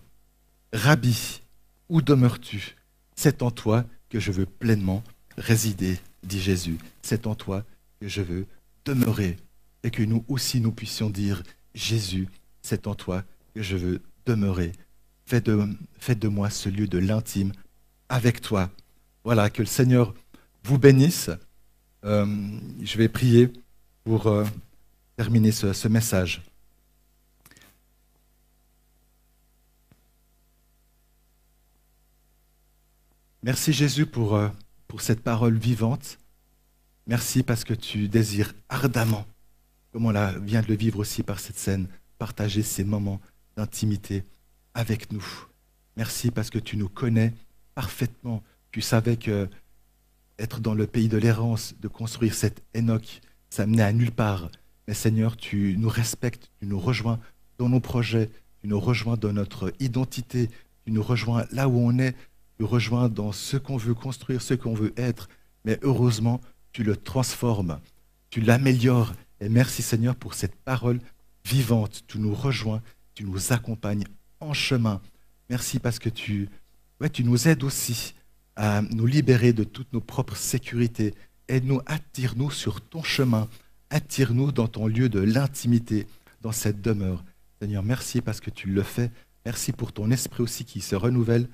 Rabbi, 0.74 1.42
où 1.88 2.02
demeures-tu? 2.02 2.76
C'est 3.16 3.42
en 3.44 3.52
toi 3.52 3.86
que 4.10 4.20
je 4.20 4.32
veux 4.32 4.48
pleinement 4.48 5.04
résider, 5.38 6.00
dit 6.24 6.42
Jésus. 6.42 6.78
C'est 7.02 7.28
en 7.28 7.36
toi 7.36 7.64
que 8.02 8.08
je 8.08 8.22
veux 8.22 8.46
demeurer. 8.84 9.38
Et 9.84 9.92
que 9.92 10.04
nous 10.04 10.26
aussi 10.28 10.60
nous 10.60 10.72
puissions 10.72 11.10
dire, 11.10 11.44
Jésus, 11.76 12.28
c'est 12.62 12.88
en 12.88 12.96
toi 12.96 13.24
que 13.54 13.62
je 13.62 13.78
veux 13.78 14.02
demeurer. 14.26 14.72
Fais 15.26 15.42
de, 15.42 16.28
moi 16.28 16.50
ce 16.50 16.70
lieu 16.70 16.88
de 16.88 16.98
l'intime 16.98 17.52
avec 18.10 18.42
toi. 18.42 18.70
Voilà, 19.24 19.50
que 19.50 19.62
le 19.62 19.68
Seigneur 19.68 20.14
vous 20.64 20.78
bénisse. 20.78 21.30
Euh, 22.04 22.26
je 22.82 22.98
vais 22.98 23.08
prier 23.08 23.52
pour 24.04 24.28
euh, 24.28 24.46
terminer 25.16 25.52
ce 25.52 25.88
message. 25.88 26.44
Merci 33.44 33.74
Jésus 33.74 34.06
pour, 34.06 34.36
euh, 34.36 34.48
pour 34.88 35.02
cette 35.02 35.22
parole 35.22 35.58
vivante. 35.58 36.18
Merci 37.08 37.44
parce 37.44 37.66
que 37.66 37.74
tu 37.74 38.08
désires 38.08 38.54
ardemment, 38.70 39.26
comme 39.92 40.06
on 40.06 40.40
vient 40.40 40.62
de 40.62 40.68
le 40.68 40.76
vivre 40.76 41.00
aussi 41.00 41.24
par 41.24 41.42
cette 41.42 41.58
scène, 41.58 41.90
partager 42.18 42.64
ces 42.64 42.86
moments 42.86 43.20
d'intimité 43.58 44.24
avec 44.74 45.12
nous. 45.12 45.26
Merci 45.98 46.32
parce 46.32 46.50
que 46.50 46.60
tu 46.60 46.78
nous 46.78 46.90
connais 46.90 47.34
parfaitement. 47.76 48.44
Tu 48.72 48.82
savais 48.82 49.18
que 49.18 49.48
être 50.40 50.60
dans 50.60 50.74
le 50.74 50.88
pays 50.88 51.08
de 51.08 51.18
l'errance, 51.18 51.76
de 51.80 51.88
construire 51.88 52.34
cette 52.34 52.64
Enoch, 52.76 53.22
ça 53.50 53.66
menait 53.66 53.84
à 53.84 53.94
nulle 53.94 54.12
part. 54.12 54.50
Mais 54.88 54.94
Seigneur, 54.94 55.38
tu 55.38 55.76
nous 55.78 55.90
respectes, 55.90 56.52
tu 56.60 56.66
nous 56.66 56.80
rejoins 56.80 57.20
dans 57.58 57.70
nos 57.70 57.80
projets, 57.80 58.30
tu 58.62 58.68
nous 58.68 58.80
rejoins 58.80 59.16
dans 59.16 59.32
notre 59.32 59.74
identité, 59.80 60.50
tu 60.86 60.92
nous 60.92 61.04
rejoins 61.04 61.46
là 61.52 61.70
où 61.70 61.78
on 61.78 61.98
est, 62.00 62.16
tu 62.58 62.66
rejoins 62.66 63.10
dans 63.10 63.32
ce 63.32 63.58
qu'on 63.58 63.78
veut 63.78 63.94
construire, 63.94 64.42
ce 64.42 64.54
qu'on 64.54 64.74
veut 64.74 64.94
être. 64.98 65.30
Mais 65.66 65.80
heureusement, 65.84 66.42
tu 66.72 66.84
le 66.84 66.98
transformes, 66.98 67.80
tu 68.30 68.42
l'améliores. 68.42 69.14
Et 69.40 69.50
merci 69.50 69.82
Seigneur 69.82 70.16
pour 70.16 70.34
cette 70.34 70.56
parole 70.56 71.00
vivante. 71.46 72.04
Tu 72.08 72.20
nous 72.20 72.34
rejoins, 72.34 72.82
tu 73.14 73.24
nous 73.24 73.54
accompagnes 73.54 74.06
en 74.44 74.54
chemin. 74.54 75.02
Merci 75.50 75.80
parce 75.80 76.00
que 76.00 76.10
tu, 76.10 76.50
ouais, 77.02 77.10
tu 77.10 77.24
nous 77.24 77.48
aides 77.48 77.64
aussi 77.64 78.14
à 78.56 78.82
nous 78.82 79.06
libérer 79.06 79.54
de 79.54 79.64
toutes 79.64 79.92
nos 79.94 80.02
propres 80.02 80.36
sécurités. 80.36 81.14
Aide-nous, 81.48 81.82
attire-nous 81.86 82.52
sur 82.52 82.82
ton 82.82 83.04
chemin. 83.04 83.48
Attire-nous 83.90 84.52
dans 84.52 84.68
ton 84.68 84.88
lieu 84.88 85.10
de 85.10 85.20
l'intimité, 85.20 86.08
dans 86.42 86.52
cette 86.52 86.82
demeure. 86.82 87.24
Seigneur, 87.62 87.84
merci 87.84 88.22
parce 88.22 88.40
que 88.40 88.50
tu 88.50 88.68
le 88.68 88.84
fais. 88.84 89.12
Merci 89.46 89.72
pour 89.72 89.92
ton 89.92 90.12
esprit 90.12 90.44
aussi 90.44 90.66
qui 90.66 90.82
se 90.82 90.96
renouvelle 90.96 91.48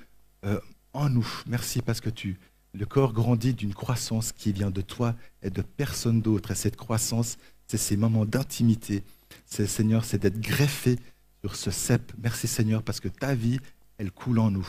euh, 0.46 0.60
en 0.94 1.10
nous. 1.10 1.28
Merci 1.48 1.82
parce 1.82 2.02
que 2.02 2.10
tu, 2.10 2.38
le 2.74 2.86
corps 2.86 3.14
grandit 3.14 3.54
d'une 3.54 3.74
croissance 3.74 4.32
qui 4.32 4.52
vient 4.52 4.72
de 4.72 4.82
toi 4.82 5.16
et 5.42 5.50
de 5.50 5.62
personne 5.62 6.22
d'autre. 6.22 6.52
Et 6.52 6.56
cette 6.56 6.76
croissance, 6.76 7.38
c'est 7.68 7.78
ces 7.78 7.98
moments 7.98 8.26
d'intimité. 8.26 9.04
Seigneur, 9.46 10.06
c'est 10.06 10.20
d'être 10.20 10.40
greffé 10.40 10.98
sur 11.42 11.56
ce 11.56 11.72
cep. 11.72 12.12
Merci 12.22 12.48
Seigneur 12.48 12.84
parce 12.84 13.00
que 13.00 13.08
ta 13.08 13.34
vie, 13.34 13.60
elle 13.98 14.12
coule 14.12 14.40
en 14.40 14.52
nous. 14.52 14.68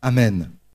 Amen. 0.00 0.50